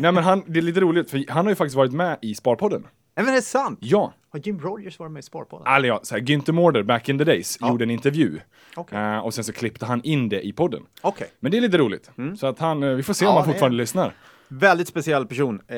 [0.00, 2.34] Nej men han, det är lite roligt för han har ju faktiskt varit med i
[2.34, 2.82] Sparpodden.
[3.16, 3.78] Nej, men det är sant.
[3.82, 5.66] Ja, Har Jim Rogers varit med i Sparpodden?
[5.74, 7.68] eller ja, så här, Günther Mårder back in the days Ja.
[7.68, 8.40] gjorde en intervju.
[8.76, 8.98] Okej.
[8.98, 10.82] Eh, och sen så klippte han in det i podden.
[11.02, 11.28] Okej.
[11.40, 12.10] Men det är lite roligt.
[12.38, 13.36] Så att han, eh, vi får se om Mm.
[13.36, 14.14] Ja, han fortfarande lyssnar.
[14.48, 15.60] Väldigt speciell person.
[15.68, 15.76] Eh,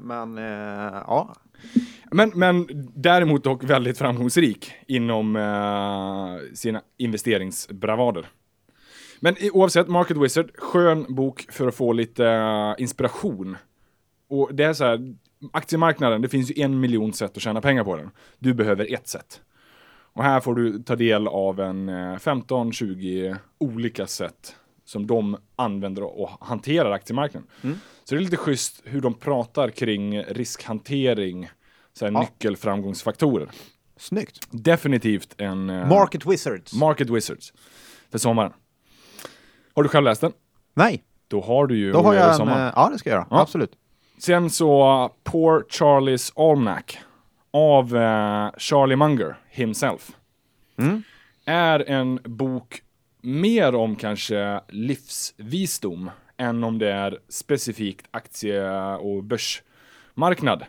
[0.00, 0.44] men eh,
[1.06, 1.34] ja,
[2.10, 8.26] Men, men däremot dock väldigt framgångsrik inom eh, sina investeringsbravader.
[9.20, 13.56] Men i, oavsett, Market Wizard, skön bok för att få lite eh, inspiration.
[14.28, 15.14] Och det är så här,
[15.52, 18.10] aktiemarknaden, det finns ju en miljon sätt att tjäna pengar på den.
[18.38, 19.40] Du behöver ett sätt.
[20.12, 26.02] Och här får du ta del av en eh, 15-20 olika sätt som de använder
[26.02, 27.48] och hanterar aktiemarknaden.
[28.04, 31.48] Så det är lite schysst hur de pratar kring riskhantering,
[31.98, 32.20] så här Ja.
[32.20, 33.48] nyckelframgångsfaktorer.
[33.96, 34.46] snyggt.
[34.50, 36.72] Definitivt en eh, Market Wizards.
[36.74, 37.52] Market Wizards
[38.10, 38.52] för sommaren.
[39.74, 40.32] Har du själv läst den?
[40.74, 42.48] Nej, Då har du ju då har jag en...
[42.48, 43.26] eh, Ja, det ska jag göra.
[43.30, 43.40] Ja.
[43.40, 43.72] Absolut.
[44.18, 46.84] Sen så Poor Charlies Almanac
[47.50, 50.10] av eh, Charlie Munger himself.
[50.78, 51.02] Mm.
[51.44, 52.82] Är en bok
[53.22, 60.64] mer om kanske livsvisdom än om det är specifikt aktie och börsmarknad.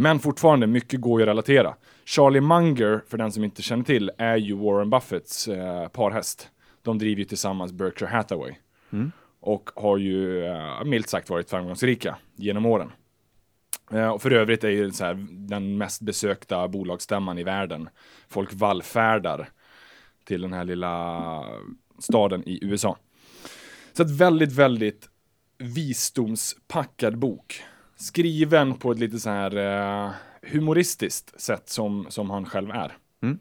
[0.00, 1.74] Men fortfarande, mycket går ju att relatera.
[2.04, 6.50] Charlie Munger, för den som inte känner till, är ju Warren Buffetts eh, parhäst.
[6.82, 8.54] De driver ju tillsammans Berkshire Hathaway.
[9.40, 12.92] Och har ju eh, milt sagt varit framgångsrika genom åren.
[13.92, 17.88] Eh, och för övrigt är ju så här, den mest besökta bolagsstämman i världen.
[18.28, 19.48] Folk vallfärdar
[20.24, 21.44] till den här lilla
[21.98, 22.96] staden i USA.
[23.92, 25.08] Så ett väldigt, väldigt
[25.58, 27.62] visdomspackad bok.
[28.00, 30.10] Skriven på ett lite så här eh,
[30.52, 32.96] humoristiskt sätt som, som han själv är.
[33.22, 33.38] Mm.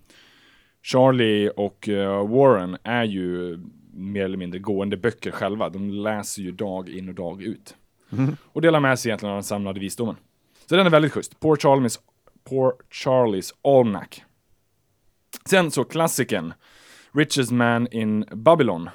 [0.83, 3.59] Charlie och eh, Warren är ju
[3.93, 5.69] mer eller mindre gående böcker själva.
[5.69, 7.75] De läser ju dag in och dag ut.
[8.53, 10.15] Och delar med sig egentligen av den samlade visdomen.
[10.65, 11.39] Så den är väldigt schysst.
[11.39, 11.99] Poor Charlies,
[12.43, 14.21] Poor Charlies Almanac.
[15.45, 16.53] Sen så klassikern
[17.11, 18.89] Richest Man in Babylon.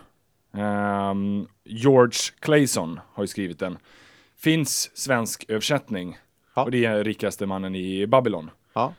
[0.55, 3.79] Ehm, George Clayson har ju skrivit den.
[4.43, 6.19] Finns svensk översättning.
[6.55, 6.65] Ja.
[6.65, 8.51] Och det är rikaste mannen i Babylon.
[8.73, 8.95] Ja.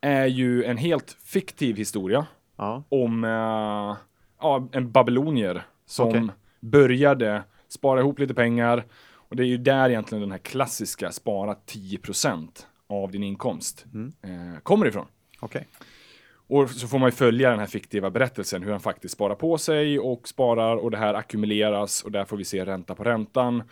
[0.00, 2.82] Är ju en helt fiktiv historia Ja.
[2.88, 3.96] om eh,
[4.40, 6.28] ja, en babylonier som Okej.
[6.60, 8.84] började spara ihop lite pengar.
[9.12, 14.12] Och det är ju där egentligen den här klassiska spara 10% av din inkomst Mm.
[14.22, 15.06] eh, kommer ifrån.
[15.40, 15.66] Okej.
[16.48, 19.58] Och så får man ju följa den här fiktiva berättelsen hur han faktiskt sparar på
[19.58, 23.62] sig och sparar och det här ackumuleras och där får vi se ränta på räntan.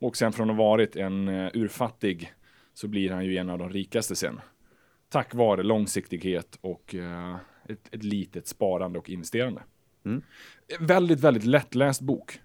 [0.00, 2.32] Och sen från att ha varit en uh, urfattig
[2.74, 4.40] så blir han ju en av de rikaste sen.
[5.08, 7.36] Tack vare långsiktighet och eh,
[7.68, 9.62] ett, ett litet sparande och investerande.
[10.04, 10.22] Mm.
[10.80, 12.40] Väldigt, väldigt lättläst bok.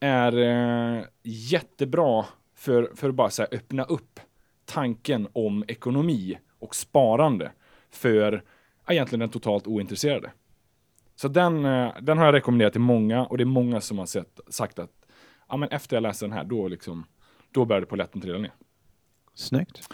[0.00, 2.24] Är eh, jättebra
[2.54, 4.20] för, för att bara så här, öppna upp
[4.64, 7.52] tanken om ekonomi och sparande
[7.90, 8.44] för
[8.88, 10.32] egentligen den totalt ointresserade.
[11.14, 14.06] Så den, eh, den har jag rekommenderat till många och det är många som har
[14.06, 15.01] sett, sagt att
[15.52, 17.06] ja, men efter jag läste den här, då, liksom,
[17.50, 18.52] då började polletten trilla ner.
[19.34, 19.88] Snyggt.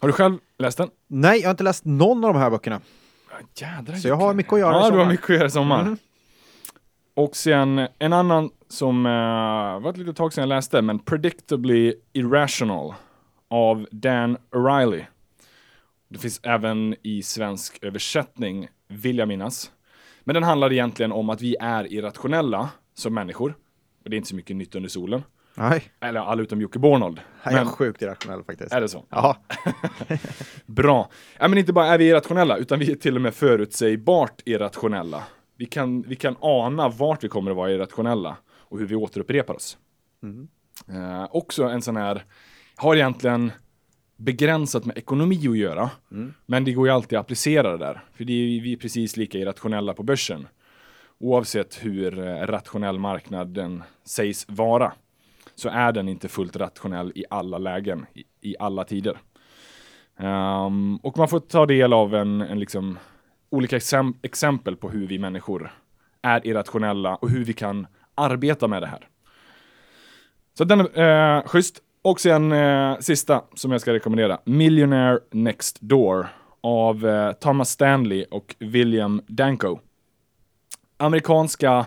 [0.00, 0.90] Har du själv läst den?
[1.06, 2.80] Nej, jag har inte läst någon av de här böckerna.
[3.30, 5.06] Ja, Jädrar, Så jag har mycket att göra i Ja, du har sommar.
[5.12, 5.84] mycket att göra i sommar.
[5.84, 5.96] Mhm.
[7.14, 11.94] Och sen en annan som uh, var ett litet tag sedan jag läste, men Predictably
[12.12, 12.94] Irrational
[13.48, 15.04] av Dan O'Reilly.
[16.08, 19.72] Det finns även i svensk översättning, vill jag minnas.
[20.24, 23.54] Men den handlar egentligen om att vi är irrationella som människor.
[24.08, 25.22] Och det är inte så mycket nytt under solen.
[25.54, 27.20] Nej, Eller alla utom Jocke Bornold.
[27.44, 28.72] jag är Men sjukt irrationell faktiskt.
[28.72, 29.04] är det så?
[29.10, 29.36] Ja,
[30.66, 31.10] Bra.
[31.38, 35.22] Ja, men inte bara är vi irrationella, utan vi är till och med förutsägbart irrationella.
[35.56, 39.54] Vi kan, vi kan ana vart vi kommer att vara irrationella och hur vi återupprepar
[39.54, 39.78] oss.
[40.88, 42.24] Eh, också en sån här,
[42.76, 43.52] har egentligen
[44.16, 45.90] begränsat med ekonomi att göra,
[46.46, 48.04] men det går ju alltid att applicera det där.
[48.14, 50.48] För det är, vi är precis lika irrationella på börsen.
[51.20, 54.92] Oavsett hur eh, rationell marknaden sägs vara,
[55.54, 59.18] så är den inte fullt rationell i alla lägen, i, i alla tider.
[60.16, 62.98] Um, och man får ta del av en, en liksom
[63.50, 65.72] olika exem exempel på hur vi människor
[66.22, 69.08] är irrationella och hur vi kan arbeta med det här.
[70.58, 71.82] Så den är eh, schysst.
[72.02, 74.38] Och sen eh, sista som jag ska rekommendera.
[74.44, 76.26] Millionaire Next Door
[76.60, 79.78] av eh, Thomas Stanley och William Danko.
[80.98, 81.86] Amerikanska,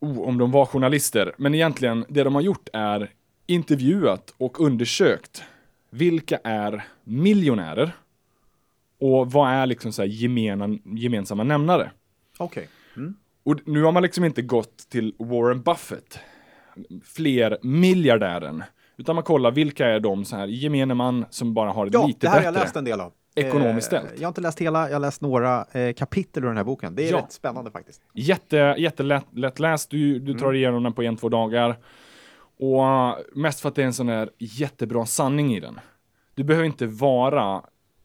[0.00, 3.10] oh, om de var journalister, men egentligen det de har gjort är
[3.46, 5.42] intervjuat och undersökt
[5.90, 7.92] vilka är miljonärer
[9.00, 11.90] och vad är liksom så här gemena, gemensamma nämnare.
[12.38, 12.68] Okej.
[12.96, 13.14] Mm.
[13.44, 16.18] Och nu har man liksom inte gått till Warren Buffett,
[17.04, 18.64] fler miljardären,
[18.96, 22.06] utan man kollar vilka är de så här gemene man som bara har det Ja,
[22.06, 22.58] lite det här har bättre.
[22.58, 23.12] jag läst en del av.
[23.34, 24.12] ekonomiskt Eh, ställt.
[24.20, 26.94] Jag har inte läst hela, jag har läst några eh, kapitel ur den här boken.
[26.94, 27.18] Det är Ja.
[27.18, 28.02] rätt spännande faktiskt.
[28.14, 31.78] Jätte, jättelätt lättläst, du, du tar igenom den på en, två dagar.
[32.60, 35.80] Och uh, mest för att det är en sån där jättebra sanning i den.
[36.34, 37.62] Du behöver inte vara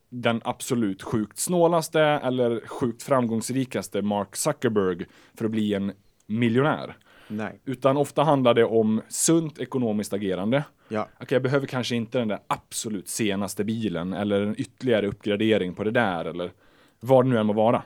[0.09, 5.05] den absolut sjukt snålaste eller sjukt framgångsrikaste Mark Zuckerberg
[5.37, 5.91] för att bli en
[6.27, 6.97] miljonär.
[7.37, 7.59] Nej.
[7.65, 10.63] Utan ofta handlar det om sunt ekonomiskt agerande.
[10.87, 11.07] Ja.
[11.15, 15.83] Okej, jag behöver kanske inte den där absolut senaste bilen eller en ytterligare uppgradering på
[15.83, 16.51] det där eller
[16.99, 17.83] vad det nu än må vara.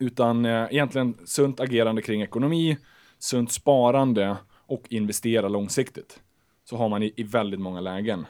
[0.00, 2.78] Utan eh, egentligen sunt agerande kring ekonomi,
[3.18, 4.36] sunt sparande
[4.66, 6.20] och investera långsiktigt.
[6.64, 8.26] Så har man i, i väldigt många lägen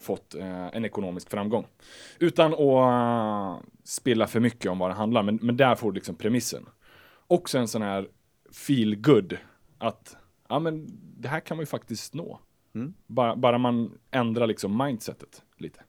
[0.00, 1.66] fått eh, en ekonomisk framgång.
[2.18, 5.94] Utan att eh, spilla för mycket om vad det handlar, men, men där får du
[5.94, 6.66] liksom premissen.
[7.26, 8.08] Också en sån här
[8.52, 9.36] feel good
[9.78, 10.16] att
[10.48, 10.86] ja, men
[11.20, 12.40] det här kan man ju faktiskt nå.
[12.74, 12.94] Mm.
[13.06, 15.80] Bara, bara man ändrar liksom mindsetet lite.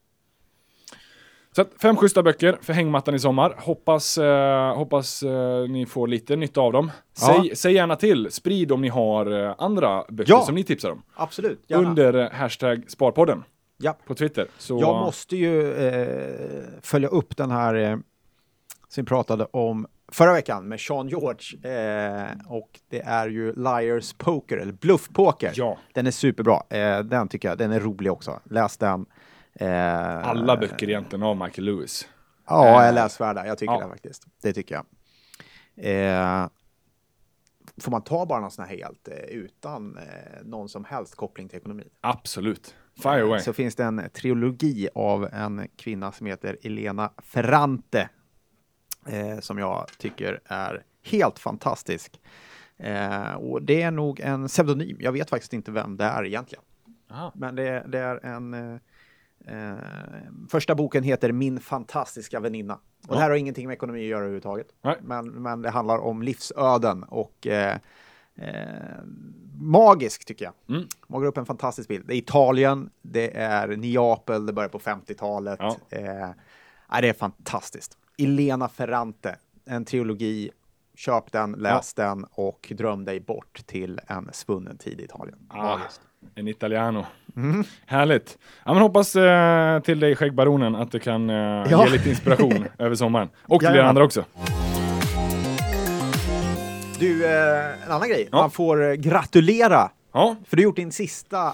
[1.52, 3.56] Så att fem schyssta böcker för hängmattan i sommar.
[3.58, 6.92] Hoppas, eh, hoppas eh, ni får lite nytta av dem.
[7.22, 7.42] Ja.
[7.42, 10.42] Säg, säg gärna till, sprid om ni har eh, andra böcker Ja.
[10.42, 11.02] som ni tipsar om.
[11.16, 11.64] Absolut.
[11.68, 11.90] Gärna.
[11.90, 13.44] Under eh, hashtag Sparpodden
[13.78, 13.98] Ja.
[14.08, 14.48] på Twitter.
[14.58, 17.98] Så, Jag måste ju eh, följa upp den här eh,
[18.88, 21.72] som pratade om förra veckan med Sean George.
[21.72, 25.54] Eh, och det är ju Liars Poker, eller Bluffpoker.
[25.56, 25.78] Ja.
[25.94, 26.62] Den är superbra.
[26.70, 28.40] Eh, den tycker jag, den är rolig också.
[28.44, 29.06] Läs den.
[29.54, 32.08] Eh, Alla böcker egentligen av Michael Lewis.
[32.48, 33.48] Ja, Eh, är läsvärda.
[33.48, 33.82] Jag tycker ja.
[33.82, 34.24] det faktiskt.
[34.42, 34.86] Det tycker jag.
[35.78, 36.48] Eh,
[37.82, 40.04] får man ta bara någon sån här helt eh, utan eh,
[40.44, 41.84] någon som helst koppling till ekonomi?
[42.02, 42.76] Absolut.
[43.04, 43.40] Fire away.
[43.40, 48.10] Så finns det en trilogi av en kvinna som heter Elena Ferrante
[49.06, 52.20] eh, som jag tycker är helt fantastisk.
[52.78, 54.98] Eh, och det är nog en pseudonym.
[55.00, 56.64] Jag vet faktiskt inte vem det är egentligen.
[57.12, 57.32] Aha.
[57.36, 58.54] Men det, det är en...
[58.54, 58.80] Eh,
[59.48, 59.78] eh,
[60.50, 62.80] första boken heter Min fantastiska väninna.
[63.08, 64.68] Och det här har ingenting med ekonomi att göra överhuvudtaget.
[64.82, 64.98] Nej.
[65.02, 67.78] Men, men det handlar om livsöden och eh,
[68.36, 69.04] eh,
[69.62, 70.54] magisk tycker jag.
[70.76, 70.88] Mm.
[71.08, 72.08] Målar upp en fantastisk bild.
[72.08, 75.60] Det är Italien, det är Neapel, det börjar på 50-talet.
[75.60, 75.78] Ja.
[75.90, 76.30] Eh,
[76.90, 77.98] ja, det är fantastiskt.
[78.20, 80.50] Elena Ferrante, en trilogi.
[80.96, 85.38] Köp den, läs den och dröm dig bort till en svunnen tid i Italien.
[85.50, 85.78] Ah,
[86.36, 87.06] en italiano.
[87.36, 87.64] Mm.
[87.86, 88.38] Härligt.
[88.66, 91.86] Ja, men hoppas eh, till dig skäggbaronen att det kan eh, Ja.
[91.86, 93.30] ge lite inspiration över sommaren.
[93.42, 94.26] Och till er andra också.
[97.00, 98.28] Du, eh, en annan grej.
[98.32, 98.38] Ja.
[98.38, 101.54] Man får eh, gratulera, Ja, för du har gjort din sista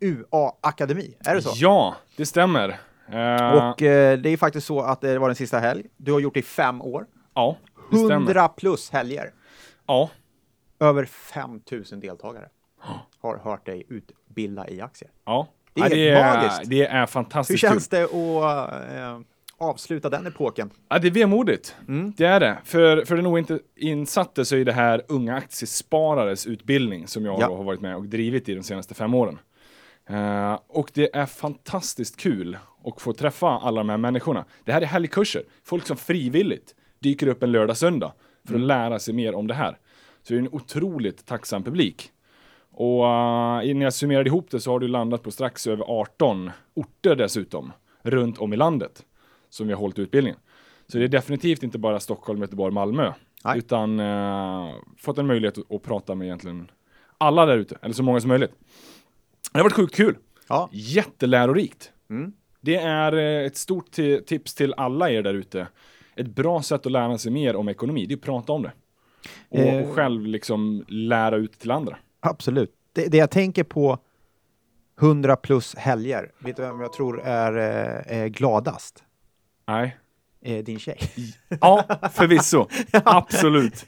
[0.00, 1.14] UA-akademi.
[1.24, 1.50] Är det så?
[1.54, 2.80] ja det stämmer.
[3.08, 5.84] Eh, Och eh, det är faktiskt så att det var den sista helg.
[5.96, 7.06] Du har gjort det i fem år.
[7.34, 7.56] ja,
[7.90, 8.12] det stämmer.
[8.14, 9.32] 100 plus helger.
[9.86, 10.10] Ja,
[10.80, 12.48] Över 5000 deltagare
[13.20, 15.10] har hört dig utbilda i aktier.
[15.24, 15.48] ja.
[15.74, 16.70] Det är ja, det, är, magiskt.
[16.70, 17.98] det är Hur fantastiskt känns kul.
[18.00, 19.20] det att eh,
[19.58, 20.70] avsluta den epoken?
[20.88, 21.76] Ja, det är vemodigt.
[21.88, 22.12] Mm.
[22.16, 22.58] Det är det.
[22.64, 27.56] För, för den inte insatte så är det här unga aktiesparares utbildning som jag Ja.
[27.56, 29.38] har varit med och drivit i de senaste fem åren.
[30.06, 34.44] Eh, och det är fantastiskt kul att få träffa alla de här människorna.
[34.64, 35.42] Det här är helgkurser.
[35.64, 38.12] Folk som frivilligt dyker upp en lördag, söndag
[38.44, 38.62] för Mm.
[38.62, 39.78] att lära sig mer om det här.
[40.22, 42.10] Så det är en otroligt tacksam publik.
[42.70, 46.50] Och uh, när jag summerade ihop det så har du landat på strax över 18
[46.74, 49.04] orter dessutom, runt om i landet,
[49.50, 50.38] som vi har hållit utbildningen.
[50.88, 53.12] Så det är definitivt inte bara Stockholm, Göteborg, Malmö,
[53.44, 53.58] Nej.
[53.58, 56.70] utan uh, fått en möjlighet att, att prata med egentligen
[57.18, 58.52] alla där ute, eller så många som möjligt.
[59.52, 60.16] Det har varit sjukt kul.
[60.48, 60.68] Ja.
[60.72, 61.92] Jättelärorikt.
[62.10, 62.32] Mm.
[62.60, 65.68] Det är eh, ett stort ti- tips till alla er där ute.
[66.16, 68.72] Ett bra sätt att lära sig mer om ekonomi, det är att prata om det.
[69.48, 69.82] Och, Eh.
[69.88, 71.96] och själv liksom lära ut till andra.
[72.20, 72.72] Absolut.
[72.92, 73.98] Det, det jag tänker på
[75.00, 79.04] 100 plus helger, vet du vem jag tror är, eh, gladast?
[79.66, 79.96] Nej.
[80.42, 80.98] Eh, din tjej.
[81.60, 82.66] Ja, förvisso.
[83.04, 83.84] Absolut.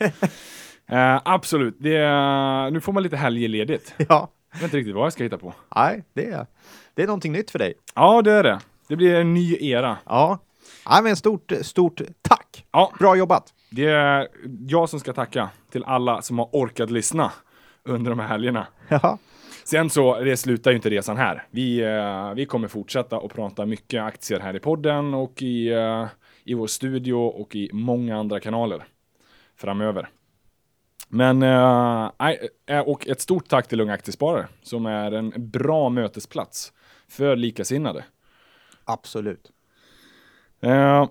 [0.90, 1.76] Eh, absolut.
[1.80, 3.94] Det är, nu får man lite helgledigt.
[4.08, 4.30] ja.
[4.50, 5.54] Jag vet inte riktigt vad jag ska hitta på.
[5.76, 6.46] Nej, det är,
[6.94, 7.74] det är någonting nytt för dig.
[7.94, 8.60] Ja, det är det.
[8.88, 9.96] Det blir en ny era.
[10.04, 10.38] Ja.
[10.84, 12.66] ja men stort, stort tack!
[12.72, 12.92] Ja.
[12.98, 13.54] Bra jobbat!
[13.70, 14.28] Det är
[14.68, 17.32] jag som ska tacka till alla som har orkat lyssna
[17.84, 18.66] under de här helgerna.
[18.88, 19.18] Ja.
[19.64, 21.46] Sen så det slutar ju inte resan här.
[21.50, 26.06] Vi, eh, vi kommer fortsätta att prata mycket aktier här i podden och i, eh,
[26.44, 28.84] i vår studio och i många andra kanaler
[29.56, 30.08] framöver.
[31.08, 32.10] Men, eh,
[32.66, 36.72] eh, och ett stort tack till Unga Aktiesparare som är en bra mötesplats
[37.08, 38.04] för likasinnade.
[38.84, 39.50] Absolut.
[40.60, 41.08] Eh,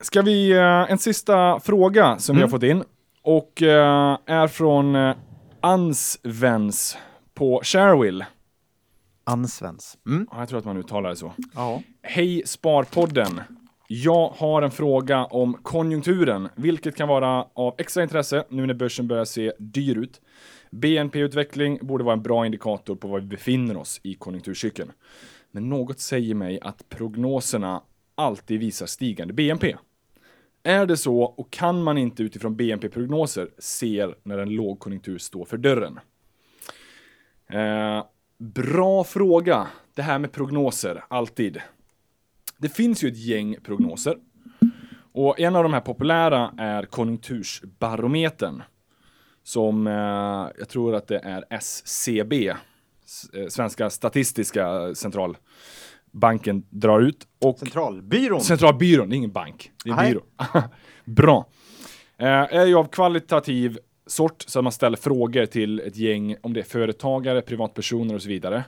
[0.00, 2.84] ska vi, eh, en sista fråga som vi har fått in
[3.22, 5.16] och eh, är från eh,
[5.60, 6.98] Ansvens
[7.34, 8.24] på Sharewill.
[9.24, 9.98] Ansvens.
[10.06, 10.26] Mm.
[10.30, 11.32] Ja, Jag tror att man uttalar det så.
[11.54, 11.82] Ja.
[12.02, 13.40] Hej Sparpodden!
[13.92, 19.08] Jag har en fråga om konjunkturen, vilket kan vara av extra intresse nu när börsen
[19.08, 20.20] börjar se dyr ut.
[20.70, 24.92] BNP-utveckling borde vara en bra indikator på var vi befinner oss i konjunkturcykeln.
[25.50, 27.82] Men något säger mig att prognoserna
[28.14, 29.76] alltid visar stigande BNP.
[30.62, 35.56] Är det så och kan man inte utifrån BNP-prognoser se när en lågkonjunktur står för
[35.56, 36.00] dörren?
[37.46, 38.04] Eh,
[38.38, 39.68] bra fråga.
[39.94, 41.60] Det här med prognoser, alltid.
[42.60, 44.16] Det finns ju ett gäng prognoser.
[45.12, 48.62] Och en av de här populära är Konjunktursbarometern.
[49.42, 49.92] Som eh,
[50.58, 52.56] jag tror att det är SCB, eh,
[53.48, 57.26] Svenska Statistiska Centralbanken, drar ut.
[57.44, 58.40] Och Centralbyrån.
[58.40, 59.72] Centralbyrån, det är ingen bank.
[59.84, 60.22] Det är en byrå.
[61.04, 61.46] Bra.
[62.18, 66.60] Eh, är ju av kvalitativ sort, så man ställer frågor till ett gäng, om det
[66.60, 68.64] är företagare, privatpersoner och så vidare.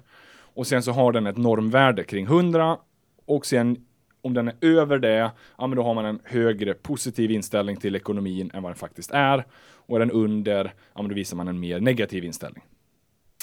[0.55, 2.79] Och sen så har den ett normvärde kring 100
[3.25, 3.77] och sen
[4.23, 7.97] om den är över det, ja men då har man en högre positiv inställning till
[7.97, 9.45] ekonomin än vad den faktiskt är.
[9.87, 12.65] Och är den under, ja men då visar man en mer negativ inställning.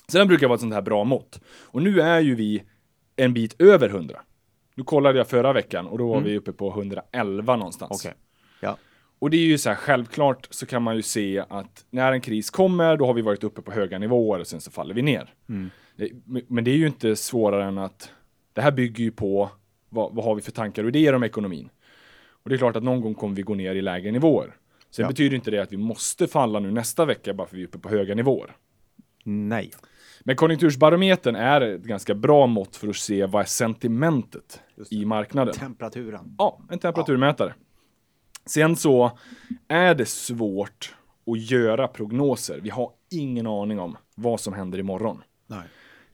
[0.07, 1.41] Så den brukar vara ett sånt här bra mått.
[1.47, 2.63] Och nu är ju vi
[3.15, 4.21] en bit över 100.
[4.75, 8.05] Nu kollade jag förra veckan och då var vi uppe på 111 någonstans.
[8.05, 8.17] Okej.
[8.61, 8.77] Ja.
[9.19, 12.21] Och det är ju så här, självklart så kan man ju se att när en
[12.21, 15.01] kris kommer, då har vi varit uppe på höga nivåer och sen så faller vi
[15.01, 15.33] ner.
[15.95, 16.11] Det,
[16.47, 18.11] men det är ju inte svårare än att
[18.53, 19.49] det här bygger ju på
[19.89, 21.69] vad, vad har vi för tankar och idéer om ekonomin.
[22.43, 24.55] Och det är klart att någon gång kommer vi gå ner i lägre nivåer.
[24.89, 25.09] Sen Ja.
[25.09, 27.79] betyder inte det att vi måste falla nu nästa vecka bara för vi är uppe
[27.79, 28.55] på höga nivåer.
[29.23, 29.71] Nej.
[30.23, 35.53] Men konjunktursbarometern är ett ganska bra mått för att se vad är sentimentet i marknaden.
[35.53, 36.35] Temperaturen.
[36.37, 37.53] Ja, en temperaturmätare.
[38.45, 39.11] Sen så
[39.67, 40.95] är det svårt
[41.27, 42.59] att göra prognoser.
[42.63, 45.21] Vi har ingen aning om vad som händer imorgon.
[45.47, 45.63] Nej.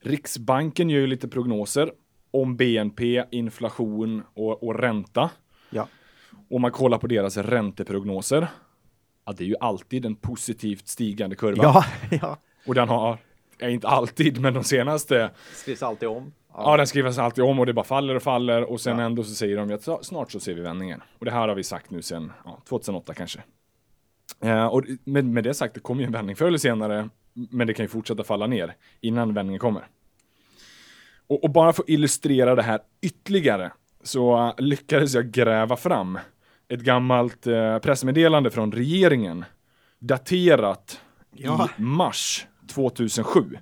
[0.02, 1.92] Riksbanken gör ju lite prognoser
[2.42, 5.30] om BNP, inflation och, och ränta.
[5.70, 5.88] Ja.
[6.50, 8.48] Om man kollar på deras ränteprognoser,
[9.26, 11.64] ja, det är ju alltid en positivt stigande kurva.
[11.64, 11.86] Ja,
[12.22, 12.38] ja.
[12.68, 13.18] Och den har,
[13.60, 16.34] är inte alltid, men de senaste, Skrivs alltid om.
[16.54, 19.06] ja, den skrivs alltid om och det bara faller och faller och sen Ja.
[19.06, 21.02] ändå så säger de att "Så- snart så ser vi vändningen.
[21.20, 23.40] Och det här har vi sagt nu sen ja, 2008 kanske.
[24.44, 27.68] Eh, och med, med det sagt, det kommer ju en vändning förr eller senare, men
[27.68, 29.88] det kan ju fortsätta falla ner innan vändningen kommer.
[31.28, 33.72] Och, och bara för att illustrera det här ytterligare
[34.04, 36.20] så eh, lyckades jag gräva fram
[36.68, 39.46] ett gammalt eh, pressmeddelande från regeringen
[40.00, 41.02] daterat
[41.38, 41.70] Ja.
[41.78, 43.58] i mars 2007.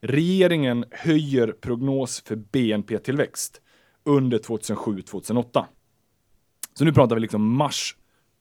[0.00, 3.60] Regeringen höjer prognos för BNP-tillväxt
[4.04, 5.64] under 2007-2008.
[6.74, 7.96] Så nu pratar vi liksom mars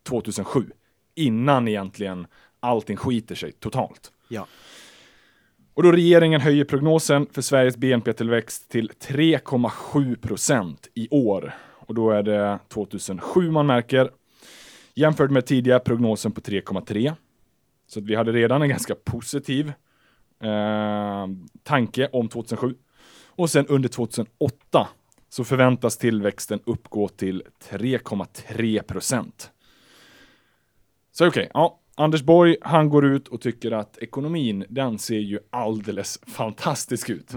[0.07, 0.71] 2007,
[1.15, 2.27] innan egentligen
[2.59, 4.11] allting skiter sig totalt.
[4.27, 4.47] Ja.
[5.79, 11.55] Och då regeringen höjer prognosen för Sveriges BNP-tillväxt till 3,7 procent i år.
[11.87, 14.11] Och då är det 2007 man märker.
[14.95, 17.13] Jämfört med tidigare prognosen på 3,3.
[17.87, 19.73] Så att vi hade redan en ganska positiv
[20.43, 21.27] eh,
[21.63, 22.75] tanke om 2007.
[23.25, 24.87] Och sen under 2008
[25.29, 29.51] så förväntas tillväxten uppgå till 3,3 procent.
[31.11, 31.79] Så okej, ja.
[31.99, 37.31] Anders Borg, han går ut och tycker att ekonomin, den ser ju alldeles fantastisk ut.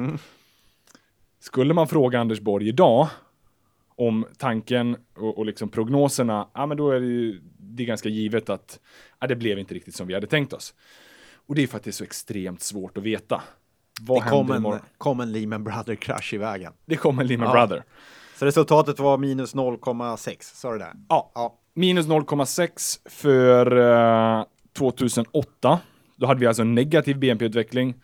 [1.41, 3.09] Skulle man fråga Anders Borg idag
[3.97, 8.09] om tanken och, och liksom prognoserna, ja men då är det ju det är ganska
[8.09, 8.81] givet att
[9.21, 10.75] ja, det blev inte riktigt som vi hade tänkt oss.
[11.47, 13.43] Och det är för att det är så extremt svårt att veta.
[14.01, 16.73] Vad Det kom en, kom en Lehman Brother-krasch i vägen.
[16.87, 17.53] Det kommer Lehman Ja.
[17.53, 17.85] Brother.
[18.39, 20.93] Så resultatet var minus 0,6, sa du det?
[21.09, 21.59] Ja, Ja.
[21.75, 23.77] minus 0,6 för
[24.39, 25.81] eh, 2008.
[26.17, 27.95] Då hade vi alltså en negativ BNP-utveckling.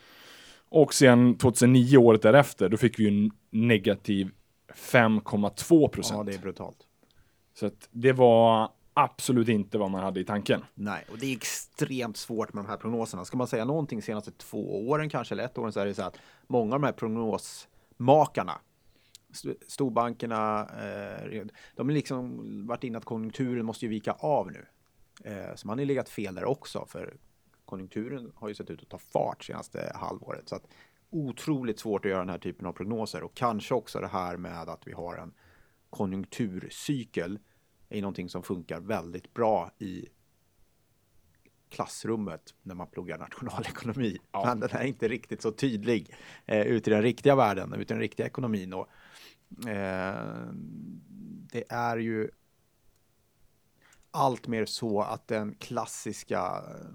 [0.68, 4.30] Och sen 2009, året därefter, då fick vi ju en negativ
[4.74, 6.26] 5,2 Ja, procent.
[6.26, 6.76] det är brutalt.
[7.54, 10.64] Så att det var absolut inte vad man hade i tanken.
[10.74, 13.24] Nej, och det är extremt svårt med de här prognoserna.
[13.24, 16.02] Ska man säga någonting senaste två åren kanske, eller ett år, så är det så
[16.02, 16.16] att
[16.46, 18.52] många av de här prognosmakarna
[19.30, 21.42] st- storbankerna, eh,
[21.76, 24.66] de har liksom varit inne att konjunkturen måste ju vika av nu.
[25.24, 27.16] Eh, så man har ju legat fel där också, för
[27.64, 30.48] konjunkturen har ju sett ut att ta fart senaste halvåret.
[30.48, 30.66] Så att
[31.10, 34.68] otroligt svårt att göra den här typen av prognoser och kanske också det här med
[34.68, 35.34] att vi har en
[35.90, 37.38] konjunkturcykel
[37.88, 40.08] är någonting som funkar väldigt bra i
[41.68, 44.18] klassrummet när man pluggar nationalekonomi.
[44.32, 44.44] Ja.
[44.46, 46.14] Men den är inte riktigt så tydlig
[46.46, 48.72] eh, ute i den riktiga världen, ute i den riktiga ekonomin.
[48.72, 48.88] Och,
[49.68, 50.48] eh,
[51.52, 52.30] det är ju
[54.10, 56.86] allt mer så att den klassiska eh,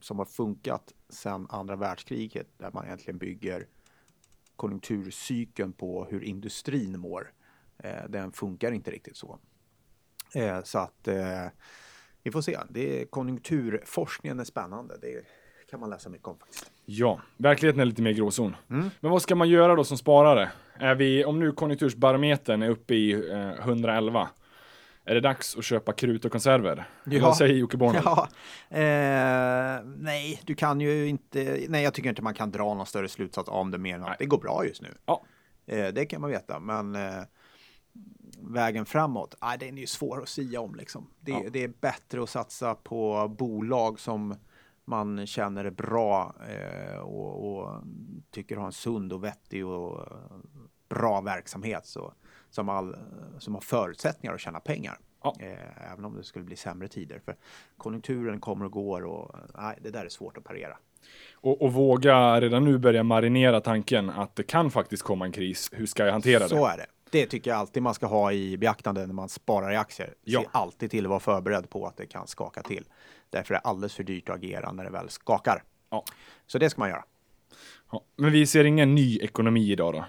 [0.00, 3.66] som har funkat sedan andra världskriget, där man egentligen bygger
[4.56, 7.32] konjunkturcykeln på hur industrin mår,
[7.78, 9.38] eh, den funkar inte riktigt så.
[10.34, 11.46] Eh, så att eh,
[12.22, 12.58] vi får se.
[12.70, 14.98] Det är, konjunkturforskningen är spännande.
[15.00, 15.24] Det
[15.70, 16.70] kan man läsa mycket om faktiskt.
[16.84, 18.56] Ja, verkligheten är lite mer gråzon.
[19.00, 20.50] Men vad ska man göra då som sparare?
[20.74, 24.28] Är vi, om nu konjunktursbarometern är uppe i eh, 111,
[25.04, 26.88] är det dags att köpa krut och konserver?
[27.04, 27.22] Ja.
[27.22, 28.04] Vad säger Jocke Bornold?
[28.04, 28.28] Ja,
[28.70, 31.66] eh, nej, du kan ju inte.
[31.68, 34.18] Nej, jag tycker inte man kan dra någon större slutsats om det mer än att
[34.18, 34.94] det går bra just nu.
[35.06, 35.22] Ja.
[35.66, 37.22] Eh, det kan man veta, men eh,
[38.40, 41.10] vägen framåt, nej, den är ju svår att sia om liksom.
[41.20, 41.42] Det, Ja.
[41.52, 44.34] det är bättre att satsa på bolag som
[44.84, 47.82] man känner är bra eh, och, och
[48.30, 50.06] tycker har en sund och vettig och
[50.88, 52.12] bra verksamhet så,
[52.52, 52.96] som, all,
[53.38, 54.98] som har förutsättningar att tjäna pengar.
[55.22, 55.36] Ja.
[55.40, 57.20] Eh, även om det skulle bli sämre tider.
[57.24, 57.36] För
[57.76, 60.76] konjunkturen kommer och går och nej, det där är svårt att parera.
[61.34, 65.70] Och, och våga redan nu börja marinera tanken att det kan faktiskt komma en kris.
[65.72, 66.72] Hur ska jag hantera Så det?
[66.72, 66.86] är det.
[67.10, 70.14] Det tycker jag alltid man ska ha i beaktande när man sparar i aktier.
[70.24, 70.40] Ja.
[70.40, 72.84] Se alltid till att vara förberedd på att det kan skaka till.
[73.30, 75.62] Därför är det alldeles för dyrt att agera när det väl skakar.
[75.90, 76.04] Ja.
[76.46, 77.04] Så det ska man göra.
[77.92, 78.04] Ja.
[78.16, 80.04] Men vi ser ingen ny ekonomi idag då?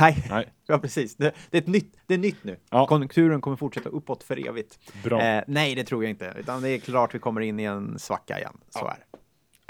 [0.00, 0.48] Nej, Nej.
[0.66, 1.16] ja precis.
[1.16, 2.56] Det, det, är ett nytt, det är nytt nu.
[2.70, 2.86] Ja.
[2.86, 4.78] Konjunkturen kommer fortsätta uppåt för evigt.
[5.04, 5.22] Bra.
[5.22, 6.34] Eh, nej, det tror jag inte.
[6.38, 8.56] Utan det är klart vi kommer in i en svacka igen.
[8.70, 8.90] Så Ja.
[8.90, 9.18] är det.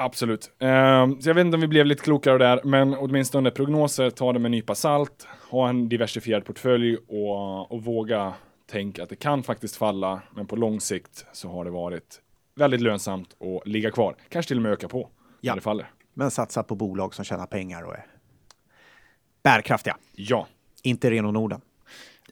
[0.00, 0.50] Absolut.
[0.58, 4.32] Ehm, så jag vet inte om vi blev lite klokare där, men åtminstone prognoser, ta
[4.32, 8.34] det med en nypa salt, ha en diversifierad portfölj och, och våga
[8.70, 12.20] tänka att det kan faktiskt falla, men på lång sikt så har det varit
[12.56, 14.16] väldigt lönsamt att ligga kvar.
[14.28, 15.08] Kanske till och med öka på
[15.40, 15.52] Ja.
[15.52, 15.90] när det faller.
[16.14, 18.06] Men satsa på bolag som tjänar pengar och är
[19.48, 19.96] bärkraftiga.
[20.16, 20.46] Ja.
[20.82, 21.60] Inte Reno Norden.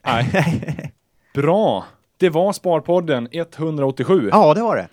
[0.05, 0.93] Nej.
[1.33, 1.85] Bra.
[2.17, 4.29] Det var Sparpodden 187.
[4.31, 4.87] Ja, det var det.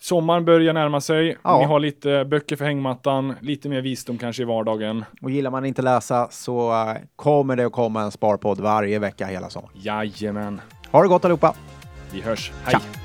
[0.00, 1.36] Sommaren börjar närma sig.
[1.42, 1.58] Ja.
[1.58, 5.04] Ni har lite böcker för hängmattan, lite mer visdom kanske i vardagen.
[5.22, 9.26] Och gillar man inte läsa så eh, kommer det att komma en sparpodd varje vecka
[9.26, 9.74] hela sommaren.
[9.80, 10.60] Jajamän.
[10.90, 11.54] Ha det gott allihopa!
[12.12, 12.52] Vi hörs.
[12.64, 12.72] Hej.
[12.72, 13.03] Tja.